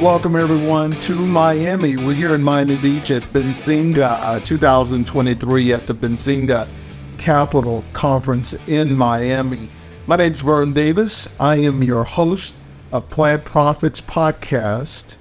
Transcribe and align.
Welcome 0.00 0.36
everyone 0.36 0.92
to 1.00 1.16
Miami. 1.16 1.96
We're 1.96 2.14
here 2.14 2.32
in 2.32 2.40
Miami 2.40 2.76
Beach 2.76 3.10
at 3.10 3.24
Benzinga 3.24 4.20
uh, 4.22 4.38
2023 4.38 5.72
at 5.72 5.86
the 5.86 5.92
Benzinga 5.92 6.68
Capital 7.18 7.82
Conference 7.92 8.54
in 8.68 8.94
Miami. 8.96 9.68
My 10.06 10.14
name 10.14 10.30
is 10.30 10.40
Vern 10.40 10.72
Davis. 10.72 11.28
I 11.40 11.56
am 11.56 11.82
your 11.82 12.04
host 12.04 12.54
of 12.92 13.10
Plant 13.10 13.44
Profits 13.44 14.00
Podcast. 14.00 15.16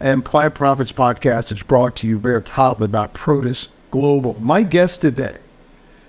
And 0.00 0.24
Plant 0.24 0.56
Profits 0.56 0.90
Podcast 0.90 1.52
is 1.52 1.62
brought 1.62 1.94
to 1.96 2.08
you 2.08 2.18
very 2.18 2.42
proudly 2.42 2.88
by 2.88 3.06
Protis 3.06 3.68
Global. 3.92 4.36
My 4.40 4.64
guest 4.64 5.02
today, 5.02 5.38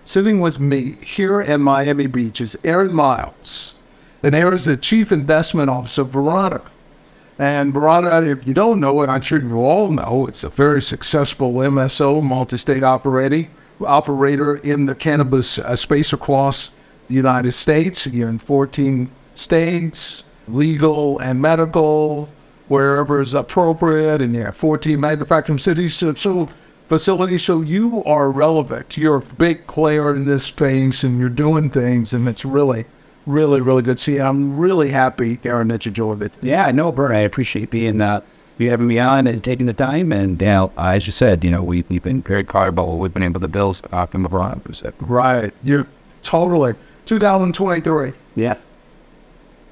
sitting 0.03 0.39
with 0.39 0.59
me 0.59 0.93
here 1.03 1.39
in 1.39 1.61
Miami 1.61 2.07
Beach, 2.07 2.41
is 2.41 2.57
Aaron 2.63 2.95
Miles. 2.95 3.77
And 4.23 4.33
Aaron 4.33 4.55
is 4.55 4.65
the 4.65 4.75
Chief 4.75 5.11
Investment 5.11 5.69
Officer 5.69 6.01
of 6.01 6.09
Verano. 6.09 6.63
And 7.41 7.73
Verano, 7.73 8.21
if 8.21 8.45
you 8.45 8.53
don't 8.53 8.79
know 8.79 9.01
it, 9.01 9.09
I'm 9.09 9.21
sure 9.21 9.41
you 9.41 9.65
all 9.65 9.89
know, 9.89 10.27
it's 10.27 10.43
a 10.43 10.49
very 10.49 10.79
successful 10.79 11.51
MSO, 11.53 12.21
multi-state 12.21 12.83
operating 12.83 13.49
operator 13.83 14.57
in 14.57 14.85
the 14.85 14.93
cannabis 14.93 15.57
uh, 15.57 15.75
space 15.75 16.13
across 16.13 16.69
the 17.07 17.15
United 17.15 17.53
States. 17.53 18.05
You're 18.05 18.29
in 18.29 18.37
14 18.37 19.09
states, 19.33 20.23
legal 20.47 21.17
and 21.17 21.41
medical, 21.41 22.29
wherever 22.67 23.19
is 23.19 23.33
appropriate, 23.33 24.21
and 24.21 24.35
you 24.35 24.43
have 24.43 24.55
14 24.55 24.99
manufacturing 24.99 25.57
cities. 25.57 25.95
So, 25.95 26.13
so 26.13 26.47
facilities. 26.89 27.41
So 27.41 27.61
you 27.61 28.03
are 28.03 28.29
relevant. 28.29 28.97
You're 28.97 29.15
a 29.15 29.21
big 29.21 29.65
player 29.65 30.15
in 30.15 30.25
this 30.25 30.45
space, 30.45 31.03
and 31.03 31.17
you're 31.19 31.29
doing 31.29 31.71
things, 31.71 32.13
and 32.13 32.27
it's 32.27 32.45
really 32.45 32.85
really, 33.25 33.61
really 33.61 33.81
good 33.81 34.05
you. 34.05 34.21
I'm 34.21 34.57
really 34.57 34.89
happy, 34.89 35.39
Aaron, 35.43 35.67
that 35.69 35.85
you 35.85 35.91
joined 35.91 36.21
it. 36.21 36.33
Yeah, 36.41 36.71
no, 36.71 36.91
Vern, 36.91 37.11
I 37.11 37.19
appreciate 37.19 37.69
being 37.69 38.01
uh, 38.01 38.21
you 38.57 38.69
having 38.69 38.87
me 38.87 38.99
on 38.99 39.27
and 39.27 39.43
taking 39.43 39.65
the 39.65 39.73
time. 39.73 40.11
And 40.11 40.39
you 40.39 40.47
know, 40.47 40.71
as 40.77 41.05
you 41.05 41.11
said, 41.11 41.43
you 41.43 41.51
know, 41.51 41.63
we, 41.63 41.83
we've 41.89 42.03
been 42.03 42.21
very 42.21 42.43
what 42.43 42.99
we've 42.99 43.13
been 43.13 43.23
able 43.23 43.39
to 43.41 43.47
build 43.47 43.81
uh, 43.91 44.05
from 44.05 44.25
LeBron. 44.27 44.93
Right. 45.01 45.53
You're 45.63 45.87
totally 46.21 46.75
2023. 47.05 48.13
Yeah. 48.35 48.55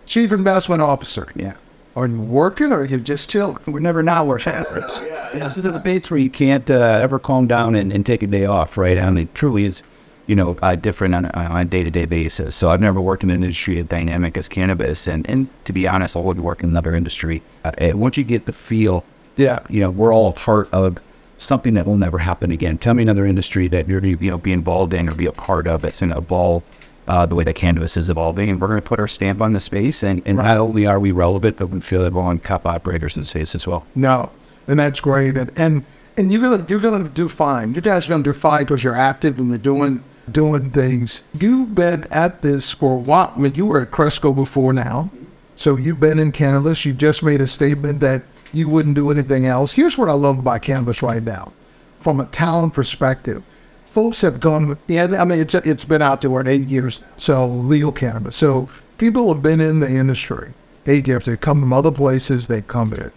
Chief 0.05 0.31
Investment 0.31 0.81
Officer. 0.81 1.31
Yeah. 1.35 1.53
Are 1.95 2.07
you 2.07 2.21
working 2.21 2.71
or 2.71 2.81
are 2.81 2.85
you 2.85 2.99
just 2.99 3.29
chilling? 3.29 3.57
We're 3.65 3.79
never 3.79 4.01
not 4.01 4.25
working. 4.25 4.53
yeah, 4.53 4.65
yeah. 5.03 5.29
This 5.33 5.57
is 5.57 5.65
a 5.65 5.77
space 5.79 6.09
where 6.09 6.19
you 6.19 6.29
can't 6.29 6.69
uh, 6.69 6.99
ever 7.01 7.19
calm 7.19 7.47
down 7.47 7.75
and, 7.75 7.91
and 7.91 8.05
take 8.05 8.23
a 8.23 8.27
day 8.27 8.45
off, 8.45 8.77
right? 8.77 8.97
I 8.97 9.09
mean, 9.09 9.25
it 9.25 9.35
truly 9.35 9.65
is 9.65 9.83
you 10.29 10.35
know, 10.35 10.55
uh, 10.61 10.75
different 10.75 11.15
on, 11.15 11.25
on 11.25 11.57
a 11.57 11.65
day 11.65 11.83
to 11.83 11.89
day 11.89 12.05
basis. 12.05 12.55
So 12.55 12.69
I've 12.69 12.79
never 12.79 13.01
worked 13.01 13.23
in 13.23 13.31
an 13.31 13.43
industry 13.43 13.79
as 13.79 13.87
dynamic 13.87 14.37
as 14.37 14.47
cannabis. 14.47 15.07
And, 15.07 15.27
and 15.27 15.49
to 15.65 15.73
be 15.73 15.87
honest, 15.87 16.15
I 16.15 16.19
would 16.19 16.39
work 16.39 16.61
in 16.61 16.69
another 16.69 16.93
industry. 16.93 17.41
Uh, 17.63 17.71
once 17.95 18.15
you 18.15 18.23
get 18.23 18.45
the 18.45 18.53
feel, 18.53 19.03
yeah, 19.37 19.61
you 19.69 19.81
know, 19.81 19.89
we're 19.89 20.13
all 20.13 20.31
part 20.33 20.69
of 20.71 20.99
something 21.37 21.73
that 21.73 21.87
will 21.87 21.97
never 21.97 22.19
happen 22.19 22.51
again. 22.51 22.77
Tell 22.77 22.93
me 22.93 23.01
another 23.01 23.25
industry 23.25 23.67
that 23.69 23.87
you're 23.87 24.01
going 24.01 24.17
to 24.19 24.23
you 24.23 24.29
know, 24.29 24.37
be 24.37 24.51
involved 24.51 24.93
in 24.93 25.09
or 25.09 25.15
be 25.15 25.25
a 25.25 25.31
part 25.31 25.65
of 25.65 25.81
that's 25.81 25.99
going 25.99 26.11
to 26.11 26.19
evolve 26.19 26.61
uh, 27.07 27.25
the 27.25 27.33
way 27.33 27.43
that 27.43 27.55
cannabis 27.55 27.97
is 27.97 28.11
evolving. 28.11 28.51
And 28.51 28.61
we're 28.61 28.67
going 28.67 28.81
to 28.81 28.87
put 28.87 28.99
our 28.99 29.07
stamp 29.07 29.41
on 29.41 29.53
the 29.53 29.59
space. 29.59 30.03
And, 30.03 30.21
and 30.27 30.37
right. 30.37 30.43
not 30.43 30.57
only 30.57 30.85
are 30.85 30.99
we 30.99 31.11
relevant, 31.11 31.57
but 31.57 31.71
we 31.71 31.81
feel 31.81 32.03
that 32.03 32.13
we're 32.13 32.21
on 32.21 32.37
cup 32.37 32.67
operators 32.67 33.15
in 33.15 33.23
the 33.23 33.25
space 33.25 33.55
as 33.55 33.65
well. 33.65 33.87
No, 33.95 34.29
and 34.67 34.79
that's 34.79 34.99
great. 34.99 35.37
And, 35.37 35.51
and, 35.55 35.85
and 36.17 36.31
you're 36.31 36.41
going 36.41 36.63
to, 36.63 36.69
you're 36.69 36.79
going 36.79 37.03
to 37.03 37.09
do 37.09 37.27
fine. 37.27 37.73
You 37.73 37.81
guys 37.81 38.05
are 38.05 38.09
going 38.09 38.23
to 38.23 38.31
do 38.31 38.37
fine 38.37 38.65
because 38.65 38.83
you're 38.83 38.95
active 38.95 39.39
and 39.39 39.49
you're 39.49 39.57
doing 39.57 40.03
doing 40.31 40.71
things. 40.71 41.21
You've 41.33 41.75
been 41.75 42.05
at 42.11 42.41
this 42.41 42.71
for 42.71 42.95
a 42.95 42.99
while. 42.99 43.33
I 43.35 43.39
mean, 43.39 43.55
you 43.55 43.65
were 43.65 43.81
at 43.81 43.91
Cresco 43.91 44.33
before 44.33 44.73
now. 44.73 45.09
So 45.55 45.75
you've 45.75 45.99
been 45.99 46.19
in 46.19 46.31
cannabis. 46.31 46.85
You 46.85 46.93
just 46.93 47.21
made 47.21 47.41
a 47.41 47.47
statement 47.47 47.99
that 47.99 48.23
you 48.53 48.69
wouldn't 48.69 48.95
do 48.95 49.11
anything 49.11 49.45
else. 49.45 49.73
Here's 49.73 49.97
what 49.97 50.09
I 50.09 50.13
love 50.13 50.39
about 50.39 50.61
cannabis 50.61 51.03
right 51.03 51.21
now. 51.21 51.53
From 51.99 52.19
a 52.19 52.25
talent 52.25 52.73
perspective, 52.73 53.43
folks 53.85 54.21
have 54.21 54.39
gone, 54.39 54.77
yeah, 54.87 55.03
I 55.19 55.25
mean, 55.25 55.39
it's, 55.39 55.53
it's 55.53 55.83
been 55.83 56.01
out 56.01 56.21
there 56.21 56.31
for 56.31 56.47
eight 56.47 56.67
years. 56.67 57.03
So 57.17 57.47
legal 57.47 57.91
cannabis. 57.91 58.37
So 58.37 58.69
people 58.97 59.33
have 59.33 59.43
been 59.43 59.59
in 59.59 59.81
the 59.81 59.89
industry 59.89 60.53
eight 60.85 61.07
years. 61.07 61.25
They 61.25 61.37
come 61.37 61.61
from 61.61 61.73
other 61.73 61.91
places. 61.91 62.47
They 62.47 62.61
come 62.61 62.93
in. 62.93 63.11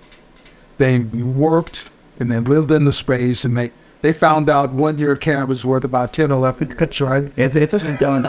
They 0.78 0.98
worked 0.98 1.90
and 2.18 2.30
they 2.30 2.38
lived 2.38 2.70
in 2.70 2.84
the 2.84 2.92
space 2.92 3.44
and 3.44 3.56
they 3.56 3.72
they 4.02 4.12
found 4.12 4.50
out 4.50 4.72
one 4.72 4.98
year 4.98 5.12
of 5.12 5.20
cannabis 5.20 5.58
was 5.58 5.64
worth 5.64 5.84
about 5.84 6.12
10 6.12 6.30
or 6.30 6.34
11 6.34 6.74
cuts, 6.74 7.00
right? 7.00 7.32
It's, 7.36 7.54
it's 7.54 7.72
done. 7.98 8.28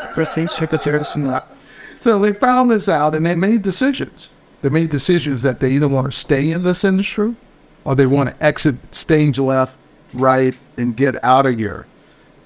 So 1.99 2.19
they 2.19 2.31
found 2.31 2.71
this 2.71 2.87
out 2.87 3.15
and 3.15 3.25
they 3.25 3.35
made 3.35 3.63
decisions. 3.63 4.29
They 4.61 4.69
made 4.69 4.91
decisions 4.91 5.41
that 5.41 5.59
they 5.59 5.71
either 5.71 5.87
want 5.87 6.11
to 6.11 6.17
stay 6.17 6.51
in 6.51 6.63
this 6.63 6.83
industry 6.83 7.35
or 7.83 7.95
they 7.95 8.05
want 8.05 8.29
to 8.29 8.43
exit 8.43 8.93
stage 8.93 9.39
left, 9.39 9.77
right, 10.13 10.55
and 10.77 10.95
get 10.95 11.21
out 11.23 11.45
of 11.45 11.57
here. 11.57 11.87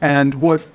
And 0.02 0.36
what, 0.36 0.66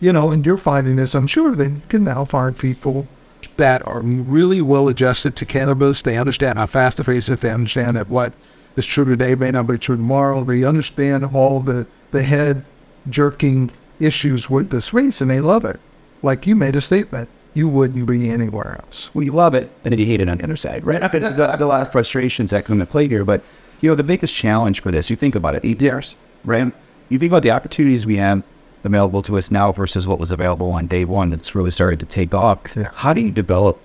you 0.00 0.12
know, 0.12 0.30
and 0.30 0.46
you're 0.46 0.56
finding 0.56 0.96
this, 0.96 1.14
I'm 1.14 1.26
sure 1.26 1.54
they 1.54 1.74
can 1.88 2.04
now 2.04 2.24
find 2.24 2.56
people 2.56 3.08
that 3.56 3.86
are 3.86 4.00
really 4.00 4.60
well 4.60 4.88
adjusted 4.88 5.34
to 5.36 5.44
cannabis. 5.44 6.02
They 6.02 6.16
understand 6.16 6.58
how 6.58 6.66
fast 6.66 6.98
the 6.98 7.04
pace 7.04 7.28
is. 7.28 7.40
They 7.40 7.50
understand 7.50 7.96
that 7.96 8.08
what 8.08 8.32
is 8.76 8.86
true 8.86 9.04
today 9.04 9.34
may 9.34 9.50
not 9.50 9.66
be 9.66 9.78
true 9.78 9.96
tomorrow. 9.96 10.44
They 10.44 10.64
understand 10.64 11.24
all 11.34 11.60
the, 11.60 11.86
the 12.10 12.22
head 12.22 12.64
jerking 13.08 13.70
issues 13.98 14.50
with 14.50 14.70
the 14.70 14.80
space 14.80 15.20
and 15.20 15.30
they 15.30 15.40
love 15.40 15.64
it. 15.64 15.80
Like 16.22 16.46
you 16.46 16.54
made 16.54 16.76
a 16.76 16.80
statement, 16.80 17.28
you 17.54 17.68
wouldn't 17.68 18.06
be 18.06 18.30
anywhere 18.30 18.80
else. 18.84 19.10
Well, 19.14 19.24
you 19.24 19.32
love 19.32 19.54
it 19.54 19.70
and 19.84 19.92
then 19.92 19.98
you 19.98 20.06
hate 20.06 20.20
it 20.20 20.28
on 20.28 20.38
the 20.38 20.44
other 20.44 20.56
side, 20.56 20.84
right? 20.84 21.02
After 21.02 21.18
the, 21.18 21.56
the 21.56 21.66
last 21.66 21.92
frustrations 21.92 22.50
that 22.50 22.64
come 22.64 22.78
to 22.78 22.86
play 22.86 23.08
here, 23.08 23.24
but 23.24 23.42
you 23.80 23.90
know, 23.90 23.94
the 23.94 24.04
biggest 24.04 24.34
challenge 24.34 24.82
for 24.82 24.90
this, 24.90 25.10
you 25.10 25.16
think 25.16 25.34
about 25.34 25.54
it, 25.54 25.64
eight 25.64 25.80
years, 25.80 26.16
right? 26.44 26.72
You 27.08 27.18
think 27.18 27.30
about 27.30 27.42
the 27.42 27.50
opportunities 27.50 28.06
we 28.06 28.16
have 28.16 28.42
available 28.84 29.22
to 29.22 29.36
us 29.36 29.50
now 29.50 29.72
versus 29.72 30.06
what 30.06 30.18
was 30.18 30.30
available 30.30 30.70
on 30.70 30.86
day 30.86 31.04
one 31.04 31.30
that's 31.30 31.54
really 31.54 31.70
started 31.70 32.00
to 32.00 32.06
take 32.06 32.32
off. 32.34 32.60
Yeah. 32.76 32.90
How 32.94 33.12
do 33.12 33.20
you 33.20 33.30
develop 33.30 33.80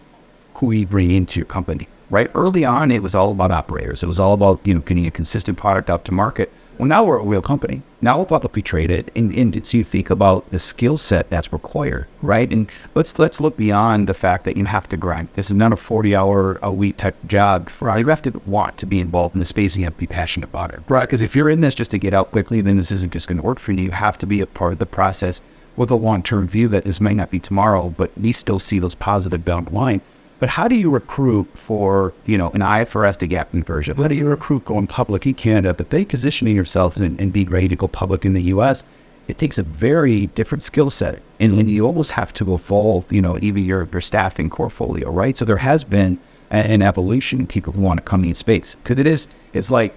who 0.56 0.72
you 0.72 0.86
bring 0.86 1.12
into 1.12 1.40
your 1.40 1.46
company? 1.46 1.88
Right? 2.12 2.30
Early 2.36 2.64
on, 2.64 2.92
it 2.92 3.02
was 3.02 3.16
all 3.16 3.32
about 3.32 3.50
operators. 3.50 4.04
It 4.04 4.08
was 4.08 4.20
all 4.20 4.34
about, 4.34 4.60
you 4.64 4.76
know, 4.76 4.82
getting 4.82 5.08
a 5.08 5.12
consistent 5.12 5.58
product 5.58 5.90
out 5.90 6.06
to 6.06 6.12
market. 6.12 6.52
Well, 6.78 6.88
now 6.88 7.04
we're 7.04 7.20
a 7.20 7.24
real 7.24 7.44
company. 7.44 7.84
Now 8.02 8.18
we're 8.18 8.26
publicly 8.26 8.64
traded, 8.64 9.12
and, 9.16 9.32
and 9.36 9.68
so 9.68 9.78
you 9.78 9.84
think 9.84 10.10
about 10.10 10.50
the 10.50 10.58
skill 10.58 10.98
set 10.98 11.30
that's 11.30 11.54
required, 11.54 12.08
right? 12.24 12.52
And 12.52 12.72
let's 12.96 13.20
let's 13.20 13.40
look 13.40 13.56
beyond 13.56 14.10
the 14.10 14.16
fact 14.16 14.46
that 14.46 14.58
you 14.58 14.66
have 14.66 14.90
to 14.90 14.98
grind. 14.98 15.28
This 15.36 15.52
is 15.52 15.58
not 15.58 15.74
a 15.74 15.76
forty-hour 15.76 16.58
a 16.64 16.72
week 16.72 16.98
type 16.98 17.16
job. 17.28 17.70
Right? 17.80 18.00
You 18.00 18.08
have 18.08 18.24
to 18.24 18.42
want 18.48 18.78
to 18.80 18.88
be 18.88 19.00
involved 19.00 19.36
in 19.36 19.40
the 19.40 19.46
space, 19.46 19.76
and 19.76 19.82
you 19.82 19.86
have 19.86 19.94
to 19.94 20.00
be 20.00 20.08
passionate 20.08 20.50
about 20.50 20.74
it, 20.74 20.80
right? 20.88 21.02
Because 21.02 21.22
if 21.22 21.36
you're 21.36 21.52
in 21.52 21.62
this 21.62 21.76
just 21.76 21.92
to 21.92 22.00
get 22.00 22.16
out 22.16 22.32
quickly, 22.32 22.62
then 22.62 22.78
this 22.78 22.92
isn't 22.92 23.14
just 23.14 23.28
going 23.28 23.38
to 23.38 23.44
work 23.44 23.60
for 23.60 23.74
you. 23.74 23.84
You 23.84 23.92
have 23.92 24.18
to 24.18 24.26
be 24.26 24.42
a 24.42 24.48
part 24.48 24.74
of 24.74 24.80
the 24.80 24.88
process 24.88 25.40
with 25.76 25.92
a 25.92 25.96
long-term 25.96 26.48
view 26.48 26.68
that 26.70 26.86
this 26.86 27.00
may 27.00 27.14
not 27.14 27.30
be 27.30 27.40
tomorrow, 27.40 27.94
but 27.96 28.18
we 28.18 28.32
still 28.32 28.60
see 28.60 28.80
those 28.80 28.96
positive 28.96 29.46
bound 29.46 29.72
line. 29.72 30.02
But 30.42 30.50
how 30.50 30.68
do 30.68 30.76
you 30.76 30.90
recruit 30.90 31.48
for, 31.54 32.14
you 32.26 32.36
know, 32.36 32.50
an 32.50 32.62
IFRS 32.62 33.16
to 33.18 33.28
GAAP 33.28 33.52
conversion? 33.52 33.96
How 33.96 34.08
do 34.08 34.16
you 34.16 34.28
recruit 34.28 34.66
going 34.66 34.88
public 34.88 35.28
in 35.28 35.36
Canada, 35.36 35.72
but 35.72 35.92
they 35.92 36.04
positioning 36.04 36.56
yourself 36.56 36.98
and, 36.98 37.22
and 37.22 37.32
being 37.32 37.48
ready 37.48 37.68
to 37.68 37.76
go 37.76 37.88
public 37.88 38.26
in 38.26 38.34
the 38.34 38.42
US? 38.54 38.84
It 39.28 39.38
takes 39.38 39.60
a 39.60 39.64
very 39.64 40.26
different 40.26 40.64
skill 40.64 40.90
set. 40.90 41.22
And, 41.40 41.54
and, 41.60 41.70
you 41.70 41.86
almost 41.86 42.12
have 42.14 42.34
to 42.34 42.56
evolve, 42.56 43.14
you 43.14 43.22
know, 43.22 43.38
even 43.40 43.64
your, 43.64 43.88
your 43.92 44.02
staffing 44.02 44.50
portfolio, 44.50 45.12
right? 45.12 45.38
So 45.38 45.46
there 45.46 45.58
has 45.58 45.84
been 45.84 46.18
an 46.50 46.82
evolution 46.82 47.46
people 47.46 47.74
who 47.74 47.82
want 47.82 48.00
to 48.00 48.04
come 48.04 48.24
in 48.24 48.34
space. 48.34 48.74
Because 48.74 48.98
it 48.98 49.06
is, 49.06 49.28
it's 49.54 49.70
like 49.70 49.96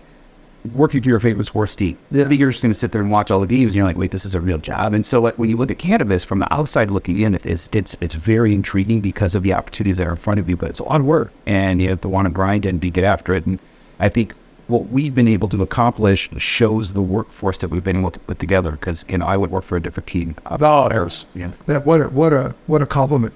working 0.73 1.03
for 1.03 1.09
your 1.09 1.21
favorite 1.21 1.45
sports 1.45 1.77
team. 1.77 1.99
Yeah. 2.11 2.29
You're 2.29 2.51
just 2.51 2.63
going 2.63 2.73
to 2.73 2.79
sit 2.79 2.93
there 2.93 3.03
and 3.03 3.11
watch 3.11 3.31
all 3.31 3.41
the 3.41 3.47
games, 3.47 3.73
and 3.73 3.77
you're 3.77 3.85
like, 3.85 3.97
wait, 3.97 4.11
this 4.11 4.25
is 4.25 4.35
a 4.35 4.41
real 4.41 4.59
job. 4.59 4.95
And 4.95 5.05
so, 5.05 5.21
like 5.21 5.39
when 5.39 5.51
you 5.51 5.57
look 5.57 5.71
at 5.71 5.79
cannabis 5.79 6.25
from 6.25 6.39
the 6.39 6.53
outside 6.53 6.91
looking 6.91 7.21
in, 7.21 7.35
it's 7.35 7.69
it's 7.73 7.97
it's 8.01 8.15
very 8.15 8.55
intriguing 8.55 9.01
because 9.01 9.35
of 9.35 9.43
the 9.43 9.53
opportunities 9.53 9.99
that 9.99 10.07
are 10.07 10.13
in 10.13 10.17
front 10.17 10.41
of 10.41 10.49
you. 10.49 10.57
But 10.57 10.71
it's 10.71 10.81
a 10.81 10.85
lot 10.85 11.01
of 11.01 11.07
work, 11.07 11.33
and 11.47 11.83
you 11.83 11.91
have 11.91 12.01
to 12.03 12.09
want 12.09 12.27
to 12.27 12.31
grind 12.31 12.65
and 12.65 12.81
be 12.81 12.91
get 12.91 13.05
after 13.05 13.35
it. 13.35 13.47
And 13.47 13.59
I 13.99 14.09
think 14.09 14.35
what 14.67 14.89
we've 14.89 15.15
been 15.15 15.29
able 15.29 15.49
to 15.51 15.63
accomplish 15.63 16.31
shows 16.39 16.95
the 16.95 17.03
workforce 17.03 17.59
that 17.59 17.69
we've 17.69 17.85
been 17.85 17.99
able 17.99 18.11
to 18.11 18.21
put 18.21 18.39
together. 18.39 18.73
Because 18.73 19.05
you 19.09 19.19
know, 19.19 19.27
I 19.27 19.37
would 19.37 19.51
work 19.51 19.65
for 19.65 19.77
a 19.77 19.83
different 19.83 20.07
team. 20.07 20.37
Oh, 20.47 20.89
there's 20.89 21.27
yeah. 21.35 21.53
That, 21.67 21.85
what 21.85 22.01
a 22.01 22.09
what 22.09 22.33
a 22.33 22.55
what 22.67 22.81
a 22.81 22.87
compliment. 22.87 23.35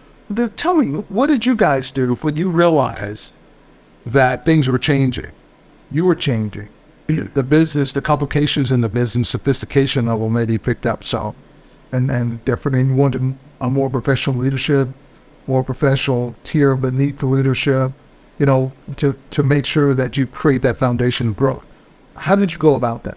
Tell 0.57 0.75
me, 0.75 0.89
what 1.09 1.29
did 1.29 1.47
you 1.47 1.57
guys 1.57 1.91
do 1.91 2.15
when 2.17 2.37
you 2.37 2.51
realized 2.51 3.35
that 4.05 4.45
things 4.45 4.69
were 4.69 4.79
changing? 4.79 5.31
You 5.91 6.05
were 6.05 6.15
changing 6.15 6.69
the 7.09 7.43
business, 7.43 7.93
the 7.93 8.03
complications 8.03 8.71
in 8.71 8.83
the 8.83 8.89
business, 8.89 9.31
sophistication 9.31 10.07
level 10.07 10.29
maybe 10.29 10.59
picked 10.59 10.87
up 10.87 11.03
So, 11.03 11.35
and 11.91 12.11
and. 12.11 12.41
And 12.47 12.89
you 12.89 12.95
wanted 12.95 13.37
a 13.61 13.71
more 13.71 13.91
professional 13.91 14.37
leadership, 14.37 14.89
more 15.47 15.65
professional 15.65 16.35
tier 16.45 16.77
beneath 16.77 17.19
the 17.19 17.27
leadership, 17.27 17.93
you 18.39 18.47
know, 18.47 18.73
to 18.97 19.17
to 19.31 19.43
make 19.43 19.67
sure 19.67 19.95
that 19.95 20.17
you 20.17 20.27
create 20.27 20.63
that 20.63 20.79
foundation 20.79 21.29
of 21.29 21.37
growth. 21.37 21.65
How 22.15 22.37
did 22.37 22.53
you 22.53 22.59
go 22.59 22.75
about 22.75 23.05
that? 23.05 23.17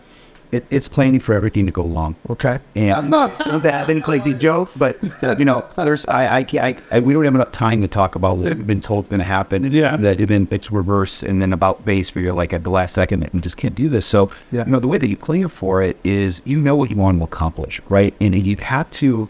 It, 0.52 0.66
it's 0.70 0.88
planning 0.88 1.20
for 1.20 1.34
everything 1.34 1.66
to 1.66 1.72
go 1.72 1.84
wrong. 1.84 2.16
Okay. 2.30 2.60
And 2.76 2.92
I'm 2.94 3.10
not 3.10 3.36
saying 3.38 3.62
that 3.62 3.90
in 3.90 4.02
like 4.02 4.24
the 4.24 4.34
joke, 4.34 4.70
but 4.76 4.98
you 5.40 5.46
know, 5.46 5.66
there's 5.78 6.06
I 6.08 6.38
I, 6.40 6.44
can't, 6.44 6.78
I 6.92 6.98
I 6.98 7.00
we 7.00 7.14
don't 7.14 7.24
have 7.24 7.36
enough 7.36 7.52
time 7.52 7.82
to 7.82 7.88
talk 7.88 8.16
about 8.16 8.38
what 8.38 8.56
we've 8.56 8.68
been 8.68 8.82
told 8.82 9.10
going 9.10 9.20
to 9.20 9.26
happen. 9.26 9.72
Yeah. 9.72 9.96
That 9.98 10.20
even 10.20 10.48
it's 10.52 10.72
reverse 10.72 11.24
and 11.24 11.42
then 11.42 11.54
about 11.54 11.86
base 11.86 12.14
where 12.14 12.24
you're 12.24 12.34
like 12.34 12.52
at 12.54 12.64
the 12.64 12.70
last 12.70 12.94
second 12.94 13.24
and 13.32 13.42
just 13.42 13.58
can't 13.58 13.76
do 13.76 13.88
this. 13.90 14.06
So 14.06 14.30
Yeah. 14.52 14.66
you 14.66 14.72
know 14.72 14.80
the 14.80 14.88
way 14.88 14.98
that 14.98 15.10
you 15.10 15.18
plan 15.18 15.48
for 15.48 15.82
it 15.82 15.98
is 16.04 16.42
you 16.46 16.60
know 16.60 16.76
what 16.76 16.90
you 16.92 16.98
want 16.98 17.18
to 17.20 17.24
accomplish, 17.24 17.80
right? 17.90 18.14
And 18.20 18.36
you 18.36 18.58
have 18.58 18.90
to 18.92 19.30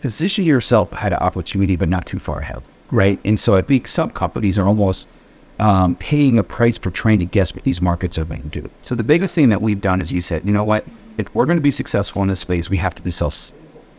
position 0.00 0.44
yourself 0.44 0.92
ahead 0.92 1.12
of 1.12 1.20
opportunity, 1.22 1.76
but 1.76 1.88
not 1.88 2.06
too 2.06 2.18
far 2.18 2.40
ahead, 2.40 2.62
right? 2.90 3.18
And 3.24 3.38
so 3.38 3.54
I 3.56 3.62
think 3.62 3.88
some 3.88 4.10
companies 4.10 4.58
are 4.58 4.66
almost 4.66 5.08
um, 5.58 5.96
paying 5.96 6.38
a 6.38 6.42
price 6.42 6.78
for 6.78 6.90
trying 6.90 7.18
to 7.18 7.24
guess 7.24 7.54
what 7.54 7.64
these 7.64 7.80
markets 7.80 8.18
are 8.18 8.24
going 8.24 8.42
to 8.42 8.60
do. 8.60 8.70
So 8.82 8.94
the 8.94 9.04
biggest 9.04 9.34
thing 9.34 9.48
that 9.48 9.62
we've 9.62 9.80
done 9.80 10.00
is 10.00 10.12
you 10.12 10.20
said, 10.20 10.44
you 10.44 10.52
know 10.52 10.64
what, 10.64 10.84
if 11.18 11.34
we're 11.34 11.46
going 11.46 11.58
to 11.58 11.62
be 11.62 11.70
successful 11.70 12.22
in 12.22 12.28
this 12.28 12.40
space, 12.40 12.68
we 12.68 12.76
have 12.76 12.94
to 12.96 13.02
be 13.02 13.10
self, 13.10 13.52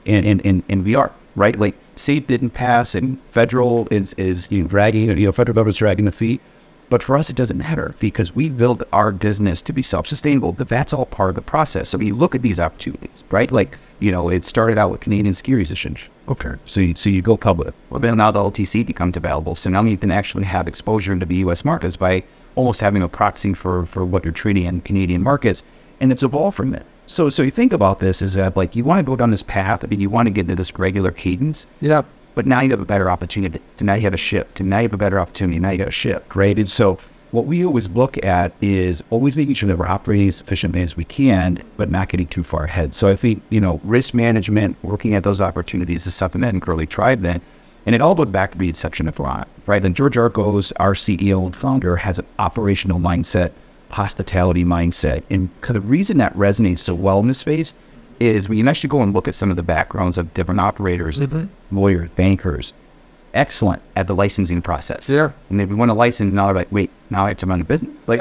and 0.05 0.25
and 0.25 0.45
and, 0.45 0.63
and 0.69 0.85
we 0.85 0.95
are 0.95 1.11
right. 1.35 1.57
Like 1.57 1.75
SAFE 1.95 2.27
didn't 2.27 2.51
pass, 2.51 2.95
and 2.95 3.19
federal 3.25 3.87
is 3.89 4.13
is 4.13 4.47
you 4.51 4.63
know, 4.63 4.67
dragging, 4.67 5.17
you 5.17 5.25
know, 5.25 5.31
federal 5.31 5.55
government's 5.55 5.79
dragging 5.79 6.05
the 6.05 6.11
feet. 6.11 6.41
But 6.89 7.03
for 7.03 7.17
us, 7.17 7.29
it 7.29 7.35
doesn't 7.35 7.57
matter 7.57 7.93
because 7.99 8.33
we 8.33 8.47
build 8.47 8.83
our 8.93 9.11
business 9.11 9.61
to 9.63 9.73
be 9.73 9.81
self-sustainable. 9.81 10.53
But 10.53 10.69
that's 10.69 10.93
all 10.93 11.05
part 11.05 11.29
of 11.29 11.35
the 11.35 11.41
process. 11.41 11.89
So 11.89 11.99
you 11.99 12.15
look 12.15 12.33
at 12.33 12.41
these 12.43 12.61
opportunities, 12.61 13.23
right? 13.29 13.51
Like 13.51 13.77
you 13.99 14.11
know, 14.11 14.29
it 14.29 14.45
started 14.45 14.77
out 14.77 14.91
with 14.91 15.01
Canadian 15.01 15.33
Securities 15.33 15.71
Exchange. 15.71 16.09
Okay. 16.27 16.55
So 16.65 16.81
you, 16.81 16.95
so 16.95 17.09
you 17.09 17.21
go 17.21 17.37
public. 17.37 17.73
Well, 17.89 17.99
then 17.99 18.17
now 18.17 18.31
the 18.31 18.39
OTC 18.39 18.85
becomes 18.85 19.15
available. 19.15 19.55
So 19.55 19.69
now 19.69 19.83
you 19.83 19.97
can 19.97 20.11
actually 20.11 20.43
have 20.43 20.67
exposure 20.67 21.13
into 21.13 21.25
the 21.25 21.37
U.S. 21.37 21.63
markets 21.63 21.95
by 21.95 22.23
almost 22.55 22.81
having 22.81 23.01
a 23.01 23.07
proxy 23.07 23.53
for, 23.53 23.85
for 23.85 24.03
what 24.05 24.23
you're 24.23 24.33
trading 24.33 24.65
in 24.65 24.81
Canadian 24.81 25.23
markets. 25.23 25.63
And 25.99 26.11
it's 26.11 26.23
evolved 26.23 26.57
from 26.57 26.71
there. 26.71 26.83
So 27.07 27.29
so 27.29 27.41
you 27.41 27.51
think 27.51 27.71
about 27.71 27.99
this 27.99 28.21
is 28.21 28.33
that 28.33 28.57
like 28.57 28.75
you 28.75 28.83
want 28.83 28.99
to 28.99 29.09
go 29.09 29.15
down 29.15 29.31
this 29.31 29.43
path. 29.43 29.83
I 29.83 29.87
mean, 29.87 30.01
you 30.01 30.09
want 30.09 30.25
to 30.27 30.29
get 30.29 30.41
into 30.41 30.55
this 30.55 30.77
regular 30.77 31.11
cadence. 31.11 31.65
Yeah. 31.79 32.01
But 32.35 32.45
now 32.45 32.61
you 32.61 32.69
have 32.71 32.81
a 32.81 32.85
better 32.85 33.09
opportunity. 33.09 33.61
So 33.75 33.85
now 33.85 33.95
you 33.95 34.01
have 34.01 34.13
a 34.13 34.17
shift. 34.17 34.59
And 34.59 34.69
now 34.69 34.79
you 34.79 34.83
have 34.83 34.93
a 34.93 34.97
better 34.97 35.19
opportunity. 35.19 35.57
Now 35.59 35.71
you 35.71 35.77
got 35.77 35.87
a 35.87 35.91
shift, 35.91 36.35
right? 36.35 36.57
And 36.59 36.69
so 36.69 36.99
what 37.37 37.45
we 37.45 37.63
always 37.63 37.87
look 37.91 38.17
at 38.25 38.51
is 38.63 39.03
always 39.11 39.37
making 39.37 39.53
sure 39.53 39.67
that 39.67 39.77
we're 39.77 39.85
operating 39.85 40.27
as 40.27 40.41
efficiently 40.41 40.81
as 40.81 40.97
we 40.97 41.03
can, 41.03 41.61
but 41.77 41.87
not 41.87 42.09
getting 42.09 42.25
too 42.25 42.43
far 42.43 42.63
ahead. 42.63 42.95
So 42.95 43.07
I 43.09 43.15
think, 43.15 43.43
you 43.51 43.61
know, 43.61 43.79
risk 43.83 44.15
management, 44.15 44.75
working 44.81 45.13
at 45.13 45.23
those 45.23 45.39
opportunities 45.39 46.07
is 46.07 46.15
something 46.15 46.41
that 46.41 46.59
Curly 46.63 46.87
tried 46.87 47.21
then. 47.21 47.39
And 47.85 47.93
it 47.93 48.01
all 48.01 48.15
goes 48.15 48.29
back 48.29 48.53
to 48.53 48.57
the 48.57 48.67
inception 48.67 49.07
of 49.07 49.19
Ron, 49.19 49.45
right? 49.67 49.85
And 49.85 49.95
George 49.95 50.17
Archos, 50.17 50.71
our 50.77 50.93
CEO 50.93 51.45
and 51.45 51.55
founder, 51.55 51.95
has 51.97 52.17
an 52.17 52.25
operational 52.39 52.99
mindset, 52.99 53.51
hospitality 53.91 54.65
mindset. 54.65 55.21
And 55.29 55.51
the 55.61 55.79
reason 55.79 56.17
that 56.17 56.33
resonates 56.33 56.79
so 56.79 56.95
well 56.95 57.19
in 57.19 57.27
this 57.27 57.37
space 57.37 57.75
is 58.19 58.49
when 58.49 58.57
you 58.57 58.67
actually 58.67 58.89
go 58.89 59.03
and 59.03 59.13
look 59.13 59.27
at 59.27 59.35
some 59.35 59.51
of 59.51 59.57
the 59.57 59.63
backgrounds 59.63 60.17
of 60.17 60.33
different 60.33 60.59
operators, 60.59 61.19
mm-hmm. 61.19 61.45
lawyers, 61.77 62.09
bankers, 62.15 62.73
excellent 63.37 63.81
at 63.95 64.07
the 64.07 64.15
licensing 64.15 64.61
process. 64.61 65.09
Yeah. 65.09 65.31
And 65.49 65.61
if 65.61 65.69
we 65.69 65.75
want 65.75 65.89
to 65.89 65.93
license, 65.93 66.33
now 66.33 66.47
they're 66.47 66.55
like, 66.55 66.71
wait, 66.71 66.89
now 67.09 67.25
I 67.25 67.29
have 67.29 67.37
to 67.37 67.45
run 67.45 67.61
a 67.61 67.63
business. 67.63 67.95
Like, 68.07 68.19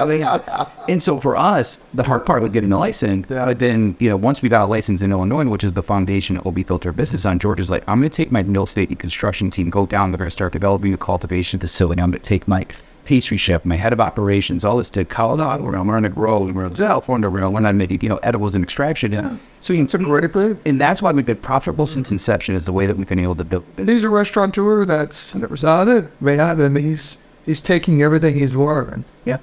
and 0.89 1.03
so 1.03 1.19
for 1.19 1.37
us, 1.37 1.81
the 1.95 2.05
hard 2.05 2.25
part 2.27 2.43
was 2.43 2.53
getting 2.53 2.71
the 2.71 2.79
license. 2.79 3.29
Yeah. 3.29 3.47
But 3.47 3.59
then, 3.59 3.97
you 3.99 4.09
know, 4.09 4.17
once 4.17 4.43
we 4.43 4.49
got 4.49 4.65
a 4.65 4.69
license 4.69 5.03
in 5.03 5.11
Illinois, 5.11 5.47
which 5.47 5.65
is 5.65 5.73
the 5.73 5.83
foundation 5.83 6.37
that 6.37 6.45
will 6.45 6.53
be 6.53 6.63
built 6.63 6.87
our 6.87 6.93
business 6.93 7.25
on, 7.25 7.39
George 7.39 7.59
is 7.59 7.71
like, 7.71 7.83
I'm 7.89 7.99
going 7.99 8.11
to 8.11 8.17
take 8.17 8.31
my 8.31 8.41
real 8.41 8.65
estate 8.65 8.91
and 8.91 8.99
construction 8.99 9.51
team, 9.51 9.71
go 9.71 9.87
down, 9.87 10.13
they're 10.13 10.19
going 10.19 10.29
to 10.29 10.31
start 10.31 10.53
developing 10.53 10.93
a 10.93 10.99
cultivation 10.99 11.59
facility. 11.59 12.01
I'm 12.01 12.11
going 12.11 12.21
to 12.21 12.29
take 12.29 12.47
my 12.47 12.67
pastry 13.07 13.37
chef, 13.37 13.65
my 13.65 13.77
head 13.77 13.93
of 13.93 14.01
operations, 14.01 14.65
all 14.65 14.77
this 14.77 14.91
to 14.91 15.05
Colorado, 15.05 15.63
where 15.63 15.77
I'm 15.77 15.87
going 15.87 16.03
to 16.03 16.09
grow, 16.09 16.41
we're 16.43 16.69
to 16.69 16.75
California, 16.75 17.31
where 17.31 17.45
I'm 17.45 17.53
going 17.53 17.63
to 17.65 17.73
make, 17.73 18.03
you 18.03 18.09
know, 18.09 18.17
edibles 18.19 18.55
and 18.57 18.65
extraction. 18.65 19.15
And 19.15 19.39
so 19.61 19.73
you 19.73 19.87
can 19.87 20.29
thing. 20.33 20.59
and 20.67 20.81
that's 20.81 21.01
why 21.01 21.13
we've 21.13 21.25
been 21.25 21.37
profitable 21.37 21.87
since 21.87 22.11
inception 22.11 22.55
is 22.57 22.65
the 22.65 22.73
way 22.73 22.87
that 22.87 22.97
we've 22.97 23.07
been 23.09 23.21
able 23.21 23.37
to 23.37 23.45
build 23.45 23.65
it. 23.77 23.81
And 23.81 23.89
he's 23.89 24.03
a 24.05 24.09
restaurateur 24.11 24.85
that's 24.85 25.35
never 25.37 25.57
saw 25.57 25.85
it. 25.89 26.21
Man, 26.21 26.61
and 26.61 26.77
he's 26.77 27.19
he's 27.45 27.61
taking 27.61 28.03
everything 28.03 28.35
he's 28.35 28.57
learned 28.57 29.05
Yeah. 29.25 29.39